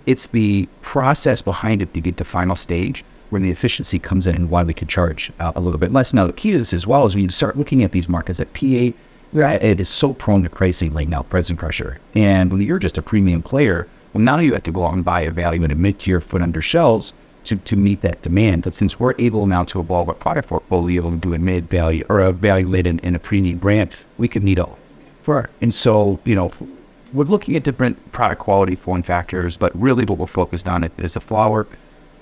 It's 0.04 0.26
the 0.26 0.68
process 0.80 1.40
behind 1.40 1.82
it 1.82 1.94
to 1.94 2.00
get 2.00 2.16
to 2.16 2.24
final 2.24 2.56
stage 2.56 3.04
where 3.30 3.40
the 3.40 3.50
efficiency 3.50 3.98
comes 4.00 4.26
in 4.26 4.34
and 4.34 4.50
why 4.50 4.64
we 4.64 4.74
could 4.74 4.88
charge 4.88 5.32
uh, 5.38 5.52
a 5.54 5.60
little 5.60 5.78
bit 5.78 5.92
less. 5.92 6.12
Now, 6.12 6.26
the 6.26 6.32
key 6.32 6.50
to 6.50 6.58
this 6.58 6.74
as 6.74 6.86
well 6.86 7.06
is 7.06 7.14
when 7.14 7.24
you 7.24 7.30
start 7.30 7.56
looking 7.56 7.84
at 7.84 7.92
these 7.92 8.08
markets 8.08 8.40
at 8.40 8.52
PA, 8.52 8.90
Right. 9.32 9.62
It 9.62 9.80
is 9.80 9.88
so 9.88 10.12
prone 10.12 10.42
to 10.42 10.50
pricing 10.50 10.92
like 10.92 11.08
now, 11.08 11.22
pricing 11.22 11.56
pressure. 11.56 11.98
And 12.14 12.52
when 12.52 12.60
you're 12.60 12.78
just 12.78 12.98
a 12.98 13.02
premium 13.02 13.42
player, 13.42 13.88
well, 14.12 14.22
now 14.22 14.38
you 14.38 14.52
have 14.52 14.62
to 14.64 14.72
go 14.72 14.86
out 14.86 14.92
and 14.92 15.04
buy 15.04 15.22
a 15.22 15.30
value 15.30 15.62
and 15.62 15.72
a 15.72 15.76
mid 15.76 15.98
tier 15.98 16.20
foot 16.20 16.42
under 16.42 16.60
shelves 16.60 17.14
to, 17.44 17.56
to 17.56 17.76
meet 17.76 18.02
that 18.02 18.20
demand. 18.20 18.62
But 18.62 18.74
since 18.74 19.00
we're 19.00 19.14
able 19.18 19.46
now 19.46 19.64
to 19.64 19.80
evolve 19.80 20.10
our 20.10 20.14
product 20.14 20.48
portfolio 20.48 21.08
and 21.08 21.20
do 21.20 21.32
a 21.32 21.38
mid 21.38 21.70
value 21.70 22.04
or 22.10 22.20
a 22.20 22.32
value 22.32 22.66
lid 22.66 22.86
in 22.86 23.00
and 23.00 23.16
a 23.16 23.18
premium 23.18 23.58
brand, 23.58 23.92
we 24.18 24.28
can 24.28 24.44
meet 24.44 24.58
all. 24.58 24.78
For 25.22 25.48
And 25.62 25.74
so, 25.74 26.20
you 26.24 26.34
know, 26.34 26.50
we're 27.14 27.24
looking 27.24 27.56
at 27.56 27.62
different 27.62 28.12
product 28.12 28.40
quality 28.40 28.74
form 28.74 29.02
factors, 29.02 29.56
but 29.56 29.74
really 29.80 30.04
what 30.04 30.18
we're 30.18 30.26
focused 30.26 30.68
on 30.68 30.84
is 30.98 31.14
the 31.14 31.20
flower, 31.20 31.66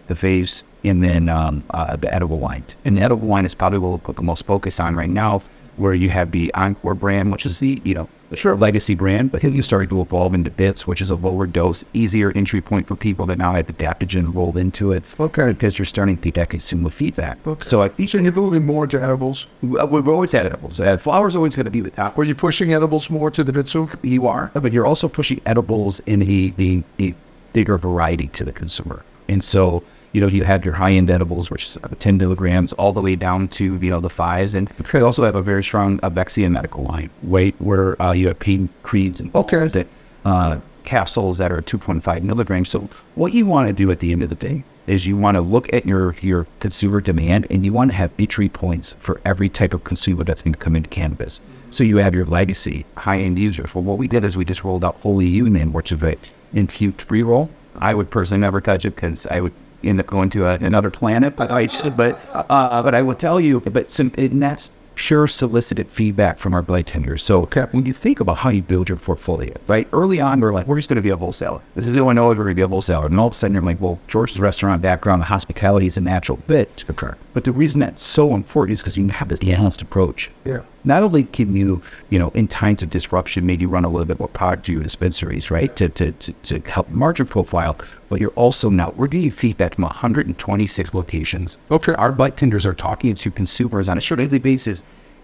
the 0.07 0.15
vase, 0.15 0.63
and 0.85 1.03
then 1.03 1.29
um, 1.29 1.65
uh, 1.71 1.97
the 1.97 2.13
edible 2.15 2.39
wine. 2.39 2.65
And 2.85 2.97
the 2.97 3.01
edible 3.01 3.27
wine 3.27 3.45
is 3.45 3.55
probably 3.55 3.79
what 3.79 3.89
we'll 3.89 3.99
put 3.99 4.17
the 4.17 4.23
most 4.23 4.47
focus 4.47 4.79
on 4.79 4.95
right 4.95 5.11
now 5.11 5.43
where 5.77 5.95
you 5.95 6.09
have 6.11 6.31
the 6.33 6.53
Encore 6.55 6.95
brand, 6.95 7.33
which 7.33 7.47
is 7.47 7.59
the, 7.59 7.81
you 7.85 7.95
know, 7.95 8.09
Sure. 8.35 8.55
legacy 8.55 8.95
brand, 8.95 9.33
but 9.33 9.43
then 9.43 9.55
you 9.57 9.63
started 9.63 9.91
to 9.91 10.01
evolve 10.01 10.35
into 10.35 10.51
Bits, 10.51 10.87
which 10.87 11.01
is 11.03 11.11
a 11.11 11.17
lower 11.17 11.47
dose, 11.49 11.85
easier 11.95 12.31
entry 12.37 12.61
point 12.61 12.87
for 12.87 12.95
people 12.95 13.27
that 13.27 13.39
now 13.39 13.55
have 13.55 13.67
adaptogen 13.67 14.33
rolled 14.33 14.57
into 14.57 14.93
it. 14.93 15.03
Okay. 15.19 15.49
Because 15.49 15.79
you're 15.81 15.85
starting 15.87 16.17
to 16.19 16.31
get 16.31 16.49
consumer 16.51 16.91
feedback. 16.91 17.45
Okay. 17.45 17.65
So 17.69 17.83
I 17.83 17.89
think 17.89 18.09
So 18.09 18.19
you're 18.19 18.31
moving 18.31 18.65
more 18.65 18.87
to 18.87 19.03
edibles. 19.03 19.49
we've 19.63 20.07
always 20.07 20.31
had 20.31 20.47
edibles. 20.47 20.79
Uh, 20.79 20.97
flower's 20.97 21.35
always 21.35 21.57
going 21.57 21.65
to 21.65 21.73
be 21.73 21.81
the 21.81 21.91
top 21.91 22.17
Were 22.17 22.23
you 22.23 22.37
pushing 22.37 22.73
edibles 22.73 23.11
more 23.11 23.33
to 23.33 23.43
the 23.43 23.53
consumer? 23.53 23.91
you 24.03 24.29
are, 24.29 24.53
but 24.55 24.73
you're 24.73 24.87
also 24.87 25.09
pushing 25.09 25.41
edibles 25.45 25.99
in 26.07 26.21
the, 26.21 26.55
a, 26.59 26.85
a 27.03 27.15
bigger 27.53 27.79
variety 27.79 28.29
to 28.29 28.45
the 28.45 28.53
consumer. 28.53 29.03
And 29.29 29.43
so, 29.43 29.83
you 30.13 30.21
know, 30.21 30.27
you 30.27 30.45
have 30.45 30.65
your 30.65 30.75
high 30.75 30.93
end 30.93 31.11
edibles, 31.11 31.51
which 31.51 31.67
is 31.67 31.79
uh, 31.85 31.89
10 31.99 32.17
milligrams, 32.17 32.73
all 32.75 32.93
the 32.93 33.01
way 33.01 33.17
down 33.17 33.49
to, 33.49 33.77
you 33.77 33.91
know, 33.91 34.01
the 34.01 34.11
fives. 34.11 34.55
And 34.55 34.71
you 34.93 35.05
also 35.05 35.25
have 35.25 35.35
a 35.37 35.43
very 35.43 35.63
strong 35.63 35.99
Avexia 36.01 36.51
medical 36.51 36.85
line, 36.85 37.11
weight 37.23 37.55
where 37.59 38.01
uh, 38.03 38.13
you 38.13 38.29
have 38.29 38.39
pain 38.39 38.69
creeds 38.83 39.21
and 39.21 39.35
Okay. 39.35 39.69
that, 39.69 39.87
uh, 40.25 40.59
capsules 40.85 41.39
that 41.39 41.53
are 41.53 41.63
2.5 41.63 42.23
milligrams. 42.23 42.69
So, 42.69 42.89
what 43.15 43.33
you 43.33 43.47
want 43.47 43.69
to 43.69 43.73
do 43.73 43.91
at 43.91 44.01
the 44.01 44.13
end 44.13 44.23
of 44.23 44.29
the 44.31 44.35
day 44.35 44.65
is 44.87 45.07
you 45.07 45.17
want 45.17 45.37
to 45.37 45.41
look 45.41 45.73
at 45.73 45.87
your, 45.87 46.17
your 46.21 46.47
consumer 46.59 47.01
demand 47.01 47.47
and 47.51 47.65
you 47.65 47.73
want 47.73 47.91
to 47.93 47.97
have 47.97 48.11
entry 48.19 48.49
points 48.49 48.95
for 48.99 49.21
every 49.25 49.49
type 49.49 49.73
of 49.75 49.85
consumer 49.85 50.25
that's 50.25 50.43
going 50.43 50.55
to 50.55 50.59
come 50.59 50.75
into 50.75 50.89
cannabis. 50.89 51.39
So 51.71 51.85
you 51.85 51.99
have 51.99 52.15
your 52.15 52.27
legacy 52.27 52.85
high-end 52.97 53.39
users. 53.39 53.73
Well, 53.75 53.85
what 53.85 53.99
we 53.99 54.09
did 54.09 54.25
is 54.25 54.37
we 54.37 54.45
just 54.45 54.65
rolled 54.65 54.85
out 54.85 54.97
Holy 54.97 55.29
Union, 55.29 55.73
which 55.73 55.93
is 55.93 56.03
a 56.03 56.17
infused 56.53 57.07
pre-roll. 57.07 57.51
I 57.77 57.95
would 57.95 58.11
personally 58.11 58.41
never 58.41 58.61
touch 58.61 58.85
it 58.85 58.97
because 58.97 59.27
I 59.29 59.41
would 59.41 59.53
end 59.83 60.01
up 60.01 60.07
going 60.07 60.31
to 60.31 60.47
a, 60.47 60.55
another 60.55 60.91
planet. 60.91 61.37
But 61.37 61.51
I 61.51 61.67
but 61.91 62.19
uh, 62.33 62.83
but 62.83 62.95
I 62.95 63.03
will 63.03 63.15
tell 63.15 63.41
you. 63.41 63.61
But 63.61 63.91
some, 63.91 64.13
and 64.17 64.43
that's 64.43 64.71
pure 64.97 65.27
solicited 65.27 65.89
feedback 65.89 66.39
from 66.39 66.53
our 66.53 66.61
blade 66.61 66.87
tenders. 66.87 67.23
So 67.23 67.43
Okay. 67.43 67.65
when 67.71 67.87
you 67.87 67.93
think 67.95 68.21
about 68.21 68.39
how 68.39 68.51
you 68.51 68.61
build 68.61 68.91
your 68.91 68.99
portfolio, 68.99 69.55
right? 69.67 69.89
Early 69.95 70.21
on, 70.21 70.41
we're 70.41 70.53
like, 70.53 70.67
we're 70.67 70.77
just 70.77 70.91
going 70.91 70.97
to 70.97 71.03
be 71.03 71.09
a 71.09 71.17
wholesaler. 71.17 71.63
This 71.75 71.87
is 71.87 71.97
Illinois, 71.97 72.29
we're 72.31 72.35
going 72.45 72.49
to 72.49 72.55
be 72.57 72.61
a 72.63 72.69
wholesaler. 72.69 73.07
And 73.07 73.19
all 73.19 73.29
of 73.29 73.33
a 73.33 73.35
sudden, 73.37 73.55
you're 73.55 73.63
like, 73.63 73.81
well, 73.81 73.99
George's 74.09 74.39
restaurant 74.39 74.83
background, 74.83 75.23
the 75.23 75.27
hospitality 75.27 75.87
is 75.87 75.97
a 75.97 76.03
natural 76.03 76.37
fit. 76.47 76.85
But 77.33 77.45
the 77.45 77.53
reason 77.53 77.81
that's 77.81 78.03
so 78.03 78.35
important 78.35 78.75
is 78.75 78.83
because 78.83 78.99
you 78.99 79.09
have 79.09 79.29
this 79.29 79.39
balanced 79.39 79.81
approach. 79.81 80.31
Yeah. 80.45 80.63
Not 80.85 81.03
only 81.03 81.25
can 81.25 81.55
you, 81.55 81.83
you 82.09 82.19
know, 82.19 82.31
in 82.31 82.49
times 82.49 82.83
of 82.83 82.91
disruption, 82.91 83.47
maybe 83.47 83.67
run 83.67 83.85
a 83.85 83.89
little 83.89 84.07
bit 84.07 84.19
more 84.19 84.29
product 84.29 84.67
to 84.67 84.73
your 84.73 84.83
dispensaries, 84.83 85.51
right, 85.51 85.75
to, 85.77 85.89
to, 85.91 86.13
to, 86.13 86.33
to 86.33 86.61
help 86.71 86.89
margin 86.89 87.27
profile, 87.27 87.77
but 88.09 88.21
you're 88.21 88.31
also 88.31 88.71
now, 88.71 88.91
we're 88.97 89.07
getting 89.07 89.31
feedback 89.31 89.75
from 89.75 89.85
126 89.85 90.95
locations. 90.95 91.59
Okay. 91.71 91.93
Our 91.95 92.13
bud 92.13 92.37
tenders 92.37 92.67
are 92.67 92.75
talking 92.75 93.15
to 93.15 93.31
consumers 93.31 93.89
on 93.89 93.99
a 93.99 94.01
short 94.01 94.21
daily 94.21 94.39
basis. 94.39 94.83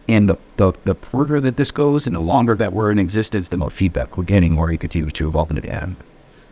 And 0.09 0.29
the, 0.29 0.37
the, 0.57 0.73
the 0.85 0.95
further 0.95 1.41
that 1.41 1.57
this 1.57 1.73
goes 1.73 2.07
and 2.07 2.15
the 2.15 2.21
longer 2.21 2.55
that 2.55 2.73
we're 2.73 2.93
in 2.93 2.99
existence, 2.99 3.49
the 3.49 3.57
more 3.57 3.71
feedback 3.71 4.17
we're 4.17 4.25
getting 4.25 4.57
or 4.57 4.71
you 4.71 4.79
continue 4.79 5.11
to 5.11 5.29
evolve 5.29 5.51
into 5.51 5.69
end. 5.69 5.97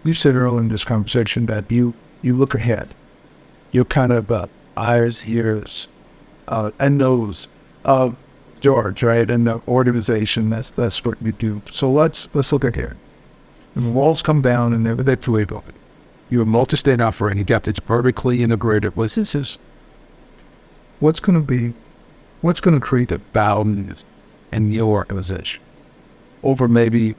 You 0.02 0.12
said 0.12 0.34
earlier 0.34 0.60
in 0.60 0.68
this 0.68 0.84
conversation 0.84 1.46
that 1.46 1.70
you, 1.70 1.94
you 2.20 2.36
look 2.36 2.54
ahead. 2.54 2.94
You're 3.70 3.84
kind 3.84 4.12
of 4.12 4.30
uh, 4.30 4.48
eyes, 4.76 5.24
ears, 5.26 5.88
uh, 6.48 6.72
and 6.78 6.98
nose 6.98 7.48
of 7.84 8.16
George, 8.64 9.02
right? 9.02 9.30
And 9.30 9.46
the 9.46 9.60
organization, 9.68 10.48
that's 10.48 10.70
that's 10.70 11.04
what 11.04 11.20
you 11.20 11.32
do. 11.32 11.60
So 11.70 11.92
let's 11.92 12.30
let's 12.32 12.50
look 12.50 12.64
at 12.64 12.74
here. 12.74 12.96
And 13.74 13.84
the 13.84 13.90
walls 13.90 14.22
come 14.22 14.40
down 14.40 14.72
and 14.72 14.86
they're, 14.86 14.94
they're 14.94 15.18
fully 15.18 15.42
open. 15.42 15.74
You're 16.30 16.44
a 16.44 16.46
multi-state 16.46 16.98
offering. 16.98 17.36
You 17.36 17.44
got 17.44 17.64
this 17.64 17.78
vertically 17.78 18.42
integrated. 18.42 18.96
What's 18.96 19.16
this 19.16 19.34
is? 19.34 19.58
What's 20.98 21.20
going 21.20 21.38
to 21.38 21.44
be? 21.46 21.74
What's 22.40 22.60
going 22.60 22.80
to 22.80 22.80
create 22.80 23.12
a 23.12 23.18
balance 23.18 24.06
in 24.50 24.70
your 24.70 24.86
organization 24.86 25.62
over 26.42 26.66
maybe 26.66 27.16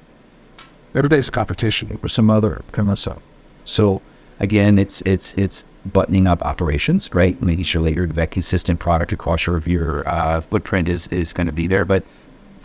everyday's 0.96 1.30
competition 1.30 2.00
or 2.02 2.10
some 2.10 2.32
other 2.32 2.64
kind 2.72 2.90
of 2.90 2.98
stuff? 2.98 3.22
So 3.66 4.02
again, 4.40 4.80
it's 4.80 5.02
it's 5.02 5.34
it's 5.36 5.66
buttoning 5.86 6.28
up 6.28 6.42
operations, 6.44 7.10
right? 7.14 7.40
Making 7.42 7.64
sure 7.64 7.84
that 7.84 7.94
your 7.94 8.08
that 8.08 8.32
consistent 8.32 8.80
product 8.80 9.12
across 9.12 9.46
your 9.46 9.60
your 9.60 10.08
uh, 10.08 10.42
footprint 10.42 10.90
is 10.90 11.08
is 11.08 11.34
going 11.34 11.48
to 11.48 11.54
be 11.54 11.68
there. 11.68 11.86
But 11.86 12.04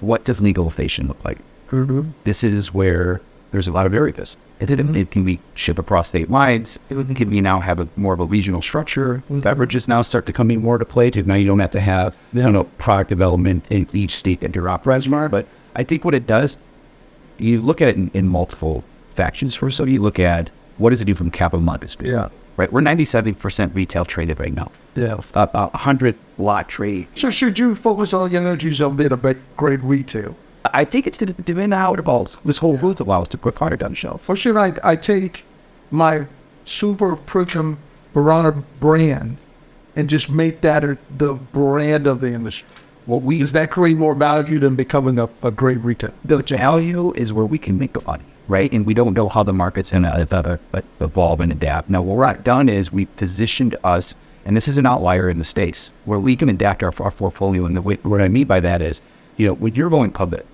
what 0.01 0.25
does 0.25 0.41
legalization 0.41 1.09
look 1.09 1.23
like? 1.25 1.39
Mm-hmm. 1.71 2.11
This 2.25 2.43
is 2.43 2.73
where 2.75 3.21
there's 3.53 3.69
a 3.69 3.73
lot 3.73 3.87
of 3.87 3.95
areas. 3.95 4.37
It, 4.61 4.69
mm-hmm. 4.69 4.95
it 4.95 5.11
can 5.11 5.25
be 5.25 5.41
shipped 5.55 5.79
across 5.79 6.09
state 6.09 6.31
lines. 6.31 6.79
It 6.89 7.17
can 7.17 7.31
be 7.31 7.41
now 7.41 7.61
have 7.61 7.81
a 7.81 7.89
more 7.97 8.13
of 8.13 8.21
a 8.21 8.25
regional 8.25 8.63
structure. 8.63 9.17
Mm-hmm. 9.17 9.41
Beverages 9.41 9.89
now 9.89 10.03
start 10.03 10.27
to 10.27 10.33
come 10.33 10.51
in 10.51 10.61
more 10.61 10.79
to 10.79 10.85
play. 10.85 11.11
To 11.11 11.23
now 11.23 11.35
you 11.35 11.47
don't 11.47 11.59
have 11.61 11.71
to 11.73 11.81
have 11.81 12.17
you 12.33 12.51
know 12.51 12.65
product 12.79 13.11
development 13.11 13.65
in 13.71 13.89
each 13.93 14.17
state 14.17 14.41
that 14.41 14.55
you're 14.55 14.69
operating. 14.69 15.29
But 15.29 15.47
I 15.75 15.85
think 15.85 16.05
what 16.05 16.15
it 16.15 16.27
does, 16.27 16.59
you 17.39 17.61
look 17.61 17.81
at 17.81 17.89
it 17.89 17.97
in, 17.97 18.11
in 18.13 18.29
multiple 18.29 18.85
factions. 19.11 19.55
First, 19.55 19.77
so 19.77 19.85
you 19.85 20.01
look 20.03 20.19
at 20.19 20.51
what 20.81 20.91
does 20.91 21.01
it 21.01 21.05
do 21.05 21.15
from 21.15 21.31
capital 21.31 21.61
markets? 21.61 21.97
Yeah 22.01 22.31
right? 22.61 22.71
We're 22.71 22.83
97% 22.83 23.75
retail 23.75 24.05
traded 24.05 24.39
right 24.39 24.53
now. 24.53 24.71
Yeah. 24.95 25.21
About 25.31 25.73
100 25.73 26.17
lot 26.37 26.69
trade. 26.69 27.09
So 27.15 27.31
should 27.31 27.59
you 27.59 27.75
focus 27.75 28.13
all 28.13 28.31
your 28.31 28.43
energies 28.43 28.83
on 28.83 28.97
being 28.97 29.13
a 29.13 29.35
great 29.57 29.83
retail? 29.83 30.37
I 30.67 30.85
think 30.85 31.07
it's 31.07 31.17
going 31.17 31.35
to 31.35 31.43
depend 31.43 31.73
on 31.73 31.81
how 31.81 31.95
it 31.95 32.01
evolves. 32.01 32.37
This 32.45 32.59
whole 32.59 32.75
yeah. 32.75 32.83
route 32.83 33.01
allows 33.01 33.29
to 33.29 33.39
put 33.39 33.55
product 33.55 33.83
on 33.83 33.93
the 33.93 33.97
shelf. 33.97 34.29
Or 34.29 34.37
should 34.37 34.59
I, 34.59 34.75
I 34.85 34.97
take 34.97 35.45
my 35.91 36.27
super 36.67 37.17
premium 37.17 37.79
Verano 38.13 38.63
brand 38.79 39.39
and 39.97 40.11
just 40.11 40.31
make 40.31 40.61
that 40.61 40.83
the 41.17 41.35
brand 41.35 42.07
of 42.07 42.21
the 42.21 42.29
industry? 42.29 42.69
Well, 43.07 43.21
we, 43.21 43.39
Does 43.39 43.53
that 43.53 43.71
create 43.71 43.97
more 43.97 44.15
value 44.15 44.59
than 44.59 44.77
becoming 44.77 45.19
a, 45.19 45.31
a 45.43 45.51
great 45.51 45.79
retailer? 45.79 46.13
The 46.25 46.43
value 46.43 47.15
is 47.15 47.33
where 47.33 47.47
we 47.47 47.57
can 47.57 47.79
make 47.79 47.95
the 47.95 48.05
money 48.05 48.25
right? 48.51 48.71
And 48.73 48.85
we 48.85 48.95
don't 48.95 49.15
know 49.15 49.29
how 49.29 49.45
the 49.45 49.53
market's 49.53 49.93
going 49.93 50.05
uh, 50.05 50.25
to 50.25 50.59
evolve 51.01 51.41
and 51.41 51.53
adapt. 51.53 51.89
Now, 51.89 52.03
what 52.03 52.35
we've 52.35 52.45
done 52.45 52.69
is 52.69 52.93
we 52.93 53.07
positioned 53.07 53.77
us, 53.85 54.15
and 54.45 54.57
this 54.57 54.67
is 54.67 54.77
an 54.77 54.87
outlier 54.87 55.31
in 55.31 55.39
the 55.39 55.45
States, 55.45 55.93
where 56.05 56.19
we 56.19 56.35
can 56.35 56.49
adapt 56.49 56.83
our, 56.83 56.93
our 56.99 57.13
portfolio. 57.13 57.65
And 57.65 57.77
the 57.77 57.83
way, 57.83 57.99
what 58.03 58.21
I 58.21 58.29
mean 58.29 58.47
by 58.47 58.59
that 58.61 58.83
is, 58.83 59.01
you 59.37 59.47
know, 59.47 59.55
when 59.55 59.75
you're 59.77 59.89
going 59.89 60.11
public, 60.11 60.45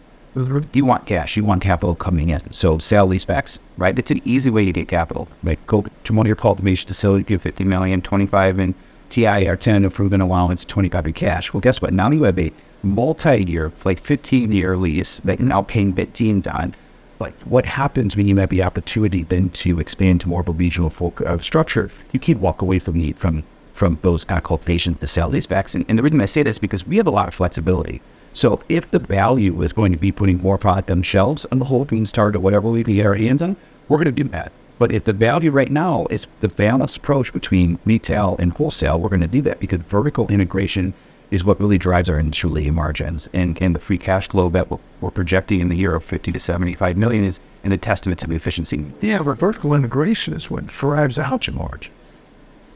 you 0.75 0.85
want 0.85 1.07
cash, 1.07 1.39
you 1.39 1.45
want 1.45 1.63
capital 1.63 1.95
coming 1.95 2.29
in. 2.29 2.53
So 2.53 2.77
sale 2.77 3.09
leasebacks, 3.09 3.59
right? 3.79 3.99
It's 3.99 4.11
an 4.11 4.21
easy 4.27 4.51
way 4.51 4.67
to 4.67 4.73
get 4.73 4.89
capital, 4.89 5.29
right? 5.43 5.59
Go 5.67 5.87
to 6.05 6.13
one 6.13 6.27
of 6.27 6.29
your 6.29 6.37
cultivation 6.37 6.87
facilities, 6.87 7.27
give 7.27 7.41
50 7.41 7.65
million, 7.65 8.03
25 8.03 8.59
in 8.59 8.75
TI 9.09 9.49
or 9.49 9.57
10 9.57 9.85
improvement 9.85 10.23
allowance, 10.23 10.63
25 10.67 11.07
in 11.07 11.13
cash. 11.15 11.55
Well, 11.55 11.63
guess 11.63 11.81
what? 11.81 11.95
Now 11.95 12.11
you 12.11 12.25
have 12.25 12.39
a 12.39 12.53
multi-year, 12.83 13.73
like 13.87 13.99
15 13.99 14.53
year 14.53 14.77
lease 14.77 15.21
that 15.25 15.41
you're 15.41 15.49
now 15.49 15.63
paying 15.63 15.95
mid-teens 15.95 16.47
on 16.47 16.75
like 17.19 17.39
what 17.43 17.67
happens 17.67 18.17
when 18.17 18.27
you 18.27 18.37
have 18.37 18.51
the 18.51 18.63
opportunity 18.63 19.23
then 19.23 19.51
to 19.51 19.81
expand 19.81 20.21
to 20.23 20.29
more 20.29 20.41
of 20.41 20.49
a 20.49 20.53
regional 20.53 20.91
folk, 20.91 21.21
uh, 21.23 21.39
structure, 21.39 21.91
you 22.13 22.21
can't 22.21 22.41
walk 22.41 22.63
away 22.63 22.79
from 22.79 22.99
the 22.99 23.13
from 23.13 23.45
from 23.73 23.99
those 24.01 24.25
cultivations 24.25 24.99
to 25.01 25.07
sell 25.07 25.29
these 25.29 25.45
vaccines. 25.45 25.85
And 25.87 25.99
the 25.99 26.03
reason 26.03 26.21
I 26.21 26.25
say 26.25 26.43
this 26.43 26.57
is 26.57 26.61
because 26.61 26.87
we 26.87 26.97
have 26.97 27.07
a 27.07 27.11
lot 27.11 27.29
of 27.29 27.35
flexibility. 27.35 28.01
So 28.33 28.61
if 28.71 28.91
the 28.91 28.99
value 28.99 29.63
is 29.63 29.75
going 29.75 29.93
to 29.93 29.99
be 29.99 30.13
putting 30.13 30.39
more 30.39 30.57
product 30.57 30.91
on 30.91 31.03
shelves 31.03 31.47
on 31.53 31.59
the 31.59 31.67
Whole 31.67 31.85
Foods 31.85 32.11
target, 32.11 32.41
whatever 32.41 32.71
we 32.71 32.83
get 32.83 33.05
our 33.05 33.15
hands 33.15 33.43
on, 33.43 33.57
we're 33.89 33.99
going 33.99 34.15
to 34.15 34.23
do 34.23 34.29
that. 34.31 34.51
But 34.79 34.93
if 34.93 35.05
the 35.05 35.13
value 35.13 35.51
right 35.51 35.71
now 35.71 36.07
is 36.11 36.27
the 36.41 36.49
balanced 36.49 36.99
approach 36.99 37.33
between 37.33 37.79
retail 37.85 38.37
and 38.39 38.53
wholesale, 38.53 38.99
we're 38.99 39.09
going 39.09 39.21
to 39.23 39.27
do 39.27 39.43
that 39.43 39.61
because 39.61 39.81
vertical 39.81 40.29
integration 40.29 40.93
is 41.31 41.45
what 41.45 41.61
really 41.61 41.79
drives 41.79 42.09
our 42.09 42.19
industry 42.19 42.71
margins. 42.71 43.29
And, 43.33 43.61
and 43.61 43.75
the 43.75 43.81
free 43.81 43.99
cash 43.99 44.29
flow 44.29 44.49
that 44.51 44.71
we're 44.71 45.11
projecting 45.11 45.61
in 45.61 45.69
the 45.69 45.77
year 45.77 45.95
of 45.95 46.05
50 46.05 46.33
to 46.33 46.39
75 46.39 46.97
million 46.97 47.25
is 47.25 47.41
an 47.65 47.73
a 47.73 47.79
testament 47.79 48.21
to 48.21 48.27
the 48.27 48.35
efficiency. 48.35 48.85
Yeah, 49.01 49.23
but 49.23 49.39
vertical 49.39 49.75
integration 49.75 50.35
is 50.35 50.51
what 50.51 50.67
drives 50.67 51.19
out 51.19 51.47
your 51.47 51.57
margin. 51.57 51.93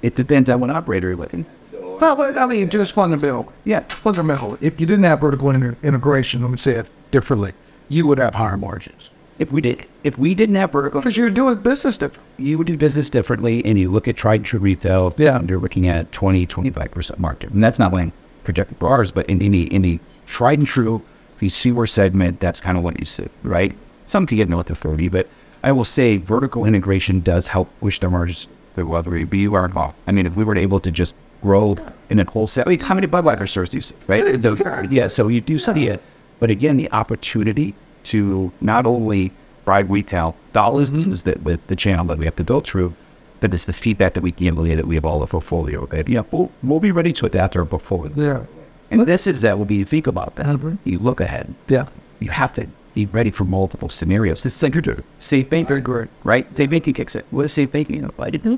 It 0.03 0.15
depends 0.15 0.49
on 0.49 0.61
what 0.61 0.71
operator 0.71 1.09
you're 1.09 1.17
looking. 1.17 1.47
Well, 1.73 2.39
I 2.39 2.47
mean, 2.47 2.71
just 2.71 2.93
fundamental. 2.93 3.53
Yeah, 3.65 3.81
fundamental. 3.81 4.57
If 4.61 4.81
you 4.81 4.87
didn't 4.87 5.05
have 5.05 5.21
vertical 5.21 5.51
inter- 5.51 5.77
integration, 5.83 6.41
let 6.43 6.51
me 6.51 6.57
say 6.57 6.73
it 6.73 6.91
differently, 7.11 7.53
you 7.89 8.07
would 8.07 8.19
have 8.19 8.35
higher 8.35 8.57
margins. 8.57 9.11
If 9.39 9.53
we 9.53 9.61
did, 9.61 9.87
if 10.05 10.19
we 10.19 10.35
didn't 10.35 10.55
have 10.57 10.73
vertical, 10.73 11.01
because 11.01 11.17
you're 11.17 11.31
doing 11.31 11.57
business 11.57 11.97
different, 11.99 12.29
you 12.39 12.59
would 12.59 12.67
do 12.67 12.77
business 12.77 13.09
differently, 13.09 13.65
and 13.65 13.79
you 13.79 13.91
look 13.91 14.07
at 14.09 14.17
tried 14.17 14.37
and 14.37 14.45
true 14.45 14.61
retail. 14.61 15.15
Yeah, 15.17 15.41
you're 15.43 15.59
looking 15.59 15.89
at 15.89 16.13
20, 16.13 16.47
25 16.47 16.91
percent 16.91 17.21
market, 17.21 17.51
and 17.51 17.63
that's 17.65 17.79
not 17.79 17.93
when 17.93 18.13
projected 18.51 18.79
for 18.79 18.89
ours, 18.89 19.11
but 19.11 19.27
in 19.27 19.41
any 19.41 19.71
any 19.73 20.01
tried 20.27 20.59
and 20.59 20.69
true 20.69 21.03
consumer 21.39 21.87
segment, 21.87 22.41
that's 22.41 22.61
kind 22.61 22.77
of 22.77 22.85
what 22.85 22.99
you 22.99 23.07
see, 23.07 23.29
right? 23.43 23.73
Some 24.07 24.27
to 24.27 24.35
get 24.35 24.49
north 24.49 24.71
of 24.71 24.79
30, 24.79 25.09
but 25.09 25.29
I 25.63 25.73
will 25.73 25.85
say 25.85 26.17
vertical 26.17 26.65
integration 26.65 27.21
does 27.21 27.47
help 27.47 27.69
push 27.81 28.01
the 28.01 28.11
margins 28.11 28.49
it 28.77 29.31
be 29.31 29.47
or 29.47 29.69
not. 29.69 29.95
I 30.07 30.13
mean, 30.13 30.27
if 30.27 30.35
we 30.35 30.43
were 30.43 30.57
able 30.57 30.81
to 30.81 30.91
just 30.91 31.15
grow 31.43 31.77
in 32.09 32.19
a 32.19 32.25
wholesale, 32.25 32.65
I 32.67 32.71
mean, 32.71 32.81
how 32.81 32.95
many 32.95 33.07
Budweiser 33.07 33.49
stores 33.49 33.69
do 33.69 33.77
you 33.77 33.83
see, 33.83 33.95
right? 34.07 34.25
The, 34.41 34.89
yeah, 34.91 35.09
so 35.09 35.29
you 35.29 35.41
do 35.43 35.59
see 35.59 35.89
it. 35.89 36.03
But 36.39 36.51
again, 36.51 36.79
the 36.79 36.91
opportunity 36.93 37.75
to 38.05 38.51
not 38.63 38.87
only 38.87 39.33
drive 39.67 39.91
retail 39.91 40.35
dollars 40.55 40.91
is 40.91 41.25
that 41.25 41.43
with 41.43 41.61
the 41.67 41.77
channel 41.77 42.07
that 42.07 42.19
we 42.19 42.25
have 42.25 42.37
to 42.37 42.45
build 42.45 42.65
through, 42.65 42.95
but 43.41 43.55
it's 43.55 43.65
the 43.65 43.73
feedback 43.73 44.15
that 44.15 44.23
we 44.23 44.33
can 44.33 44.55
give 44.55 44.77
that 44.77 44.87
we 44.87 44.95
have 44.95 45.05
all 45.05 45.21
the 45.21 45.27
portfolio. 45.27 45.87
That 45.87 46.09
yeah, 46.09 46.23
we'll, 46.31 46.53
we'll 46.63 46.81
be 46.81 46.93
ready 46.93 47.13
to 47.15 47.27
adapt 47.27 47.57
our 47.57 47.65
portfolio. 47.65 48.13
Yeah. 48.15 48.47
And 48.91 49.03
this 49.03 49.27
is 49.27 49.41
that 49.41 49.59
will 49.59 49.65
be 49.65 49.77
you 49.77 49.85
think 49.85 50.07
about 50.07 50.37
that. 50.37 50.47
Mm-hmm. 50.47 50.77
You 50.85 50.99
look 50.99 51.21
ahead. 51.21 51.55
Yeah. 51.69 51.89
You 52.19 52.31
have 52.31 52.53
to 52.55 52.69
be 52.95 53.07
ready 53.07 53.31
for 53.31 53.45
multiple 53.45 53.89
scenarios. 53.89 54.43
This 54.43 54.57
is 54.57 54.63
like 54.63 54.83
do. 54.83 55.03
safe 55.19 55.49
banking, 55.49 56.09
right? 56.25 56.57
Safe 56.57 56.71
banking 56.71 56.95
kicks 56.95 57.15
it. 57.15 57.25
What 57.31 57.45
is 57.45 57.53
safe 57.53 57.71
banking? 57.71 58.11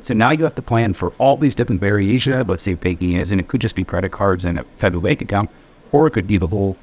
So 0.02 0.14
now 0.14 0.30
you 0.30 0.44
have 0.44 0.54
to 0.54 0.62
plan 0.62 0.94
for 0.94 1.12
all 1.18 1.36
these 1.36 1.54
different 1.54 1.80
variations 1.80 2.36
of 2.36 2.48
what 2.48 2.60
safe 2.60 2.80
banking 2.80 3.12
is, 3.12 3.30
and 3.30 3.40
it 3.40 3.48
could 3.48 3.60
just 3.60 3.74
be 3.74 3.84
credit 3.84 4.10
cards 4.10 4.44
and 4.44 4.58
a 4.58 4.64
federal 4.78 5.02
bank 5.02 5.20
account, 5.20 5.50
or 5.92 6.06
it 6.06 6.12
could 6.12 6.26
be 6.26 6.38
the 6.38 6.46
whole 6.46 6.78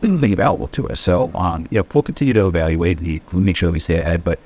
thing 0.00 0.32
available 0.32 0.68
to 0.68 0.88
us. 0.88 1.00
So, 1.00 1.30
um, 1.34 1.66
yeah, 1.70 1.82
we'll 1.92 2.02
continue 2.02 2.32
to 2.32 2.46
evaluate 2.46 3.00
and 3.00 3.20
make 3.34 3.56
sure 3.56 3.70
we 3.70 3.80
stay 3.80 4.00
ahead. 4.00 4.24
But 4.24 4.38